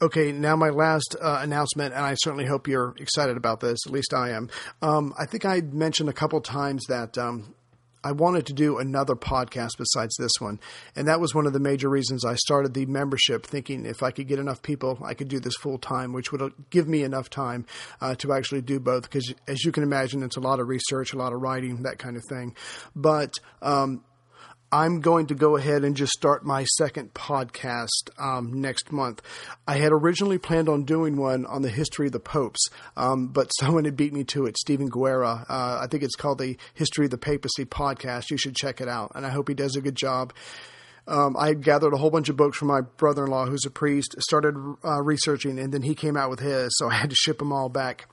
Okay, 0.02 0.32
now 0.32 0.56
my 0.56 0.70
last 0.70 1.18
uh, 1.22 1.40
announcement, 1.42 1.94
and 1.94 2.06
I 2.06 2.16
certainly 2.24 2.46
hope 2.46 2.70
you're 2.70 2.96
excited 2.98 3.36
about 3.36 3.60
this. 3.60 3.80
At 3.86 3.92
least 3.92 4.14
I 4.14 4.30
am. 4.30 4.50
Um, 4.82 5.14
I 5.20 5.26
think 5.26 5.44
I 5.44 5.60
mentioned 5.60 6.08
a 6.08 6.14
couple 6.14 6.40
times 6.40 6.86
that 6.88 7.18
um, 7.18 7.54
I 8.04 8.12
wanted 8.14 8.46
to 8.48 8.54
do 8.54 8.78
another 8.78 9.16
podcast 9.16 9.78
besides 9.78 10.16
this 10.18 10.32
one. 10.40 10.60
And 10.96 11.08
that 11.08 11.20
was 11.20 11.36
one 11.36 11.46
of 11.46 11.54
the 11.54 11.60
major 11.60 11.90
reasons 11.90 12.24
I 12.26 12.36
started 12.36 12.74
the 12.74 12.86
membership, 12.86 13.46
thinking 13.46 13.86
if 13.86 14.02
I 14.04 14.12
could 14.12 14.28
get 14.28 14.40
enough 14.40 14.62
people, 14.62 15.00
I 15.04 15.14
could 15.14 15.28
do 15.28 15.40
this 15.40 15.56
full 15.56 15.78
time, 15.78 16.14
which 16.14 16.32
would 16.32 16.54
give 16.70 16.88
me 16.88 17.04
enough 17.04 17.30
time 17.30 17.66
uh, 18.02 18.16
to 18.16 18.34
actually 18.34 18.62
do 18.62 18.80
both. 18.80 19.04
Because 19.04 19.34
as 19.48 19.66
you 19.66 19.72
can 19.72 19.84
imagine, 19.84 20.24
it's 20.24 20.38
a 20.38 20.42
lot 20.42 20.60
of 20.60 20.68
research, 20.68 21.14
a 21.14 21.18
lot 21.18 21.34
of 21.34 21.42
writing, 21.42 21.84
that 21.84 21.98
kind 22.00 22.16
of 22.16 22.24
thing. 22.30 22.56
But 22.96 23.36
um, 23.62 24.04
I'm 24.72 25.02
going 25.02 25.28
to 25.28 25.36
go 25.36 25.56
ahead 25.56 25.84
and 25.84 25.96
just 25.96 26.12
start 26.12 26.46
my 26.46 26.64
second 26.78 27.16
podcast 27.16 28.10
um, 28.20 28.62
next 28.62 28.92
month. 28.92 29.22
I 29.68 29.78
had 29.78 29.92
originally 29.92 30.38
planned 30.38 30.70
on 30.70 30.84
doing 30.84 31.18
one 31.18 31.48
on 31.48 31.64
the 31.64 31.70
history 31.70 32.06
of 32.06 32.12
the 32.12 32.20
popes, 32.20 32.68
um, 32.96 33.28
but 33.28 33.48
someone 33.60 33.86
had 33.86 33.98
beat 33.98 34.14
me 34.14 34.24
to 34.26 34.46
it. 34.46 34.58
Stephen 34.58 34.88
Guerra. 34.88 35.46
Uh, 35.50 35.80
I 35.82 35.88
think 35.90 36.04
it's 36.04 36.16
called 36.16 36.38
the 36.38 36.56
History 36.76 37.06
of 37.06 37.12
the 37.12 37.18
Papacy 37.18 37.66
podcast. 37.66 38.30
You 38.30 38.38
should 38.38 38.56
check 38.56 38.80
it 38.80 38.88
out, 38.88 39.14
and 39.16 39.26
I 39.26 39.30
hope 39.30 39.48
he 39.48 39.56
does 39.56 39.76
a 39.76 39.82
good 39.82 39.96
job. 39.96 40.34
Um, 41.08 41.36
I 41.36 41.56
gathered 41.56 41.94
a 41.94 41.98
whole 41.98 42.12
bunch 42.12 42.30
of 42.30 42.38
books 42.38 42.58
from 42.58 42.68
my 42.68 42.82
brother 42.82 43.26
in 43.26 43.32
law, 43.32 43.48
who's 43.48 43.66
a 43.66 43.72
priest, 43.72 44.16
started 44.20 44.54
uh, 44.86 45.02
researching, 45.02 45.58
and 45.58 45.74
then 45.74 45.82
he 45.82 45.96
came 45.96 46.16
out 46.16 46.30
with 46.30 46.40
his, 46.40 46.70
so 46.78 46.88
I 46.88 46.94
had 46.94 47.10
to 47.10 47.16
ship 47.16 47.40
them 47.40 47.52
all 47.52 47.70
back 47.70 48.08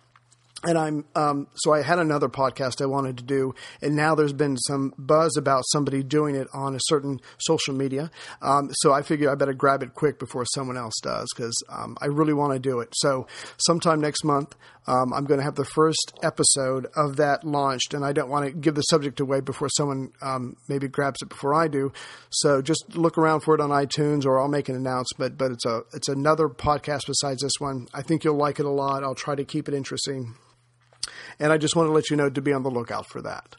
and 0.67 0.77
I'm 0.77 1.05
um, 1.15 1.47
so 1.55 1.73
I 1.73 1.83
had 1.83 1.99
another 1.99 2.29
podcast 2.29 2.83
I 2.83 2.87
wanted 2.87 3.19
to 3.19 3.25
do, 3.25 3.55
and 3.81 3.95
now 3.95 4.15
there's 4.15 4.33
been 4.33 4.57
some 4.57 4.93
buzz 4.99 5.37
about 5.37 5.63
somebody 5.69 6.03
doing 6.03 6.35
it 6.35 6.49
on 6.53 6.75
a 6.75 6.81
certain 6.83 7.21
social 7.39 7.75
media. 7.75 8.11
Um, 8.43 8.71
so 8.81 8.93
I 8.93 9.03
figured 9.03 9.31
I 9.31 9.37
better 9.37 9.55
grab 9.55 9.83
it 9.83 9.95
quick 9.95 10.19
before 10.19 10.45
someone 10.55 10.77
else 10.77 10.95
does 11.03 11.29
because 11.35 11.55
um, 11.69 11.97
I 12.01 12.07
really 12.07 12.35
want 12.35 12.53
to 12.55 12.59
do 12.59 12.81
it. 12.81 12.89
So 12.95 13.27
sometime 13.59 14.01
next 14.01 14.25
month, 14.25 14.57
um, 14.89 15.13
I'm 15.13 15.25
going 15.25 15.39
to 15.39 15.45
have 15.45 15.55
the 15.55 15.65
first 15.65 16.13
episode 16.23 16.87
of 16.97 17.17
that 17.17 17.45
launched, 17.45 17.95
and 17.95 18.05
I 18.05 18.13
don't 18.13 18.29
want 18.29 18.47
to 18.47 18.53
give 18.53 18.75
the 18.75 18.83
subject 18.83 19.21
away 19.21 19.41
before 19.41 19.69
someone 19.77 20.13
um, 20.21 20.57
maybe 20.69 20.89
grabs 20.89 21.23
it 21.23 21.29
before 21.29 21.55
I 21.55 21.69
do. 21.69 21.93
So 22.31 22.61
just 22.61 22.97
look 22.97 23.19
around 23.19 23.41
for 23.41 23.55
it 23.55 23.61
on 23.61 23.71
iTunes, 23.71 24.25
or 24.25 24.41
I'll 24.41 24.49
make 24.49 24.69
an 24.69 24.77
announcement. 24.77 25.39
But 25.39 25.53
it's 25.53 25.65
a 25.65 25.83
it's 25.93 26.09
another 26.09 26.49
podcast 26.49 27.07
besides 27.07 27.43
this 27.43 27.53
one. 27.59 27.87
I 27.95 28.03
think 28.03 28.25
you'll 28.25 28.37
like 28.37 28.59
it 28.59 28.67
a 28.67 28.71
lot. 28.71 29.05
I'll 29.05 29.15
try 29.15 29.35
to 29.35 29.45
keep 29.45 29.69
it 29.69 29.75
interesting. 29.75 30.35
And 31.39 31.53
I 31.53 31.59
just 31.59 31.77
want 31.77 31.89
to 31.89 31.93
let 31.93 32.11
you 32.11 32.17
know 32.17 32.31
to 32.31 32.41
be 32.41 32.53
on 32.53 32.63
the 32.63 32.71
lookout 32.71 33.07
for 33.07 33.21
that. 33.23 33.57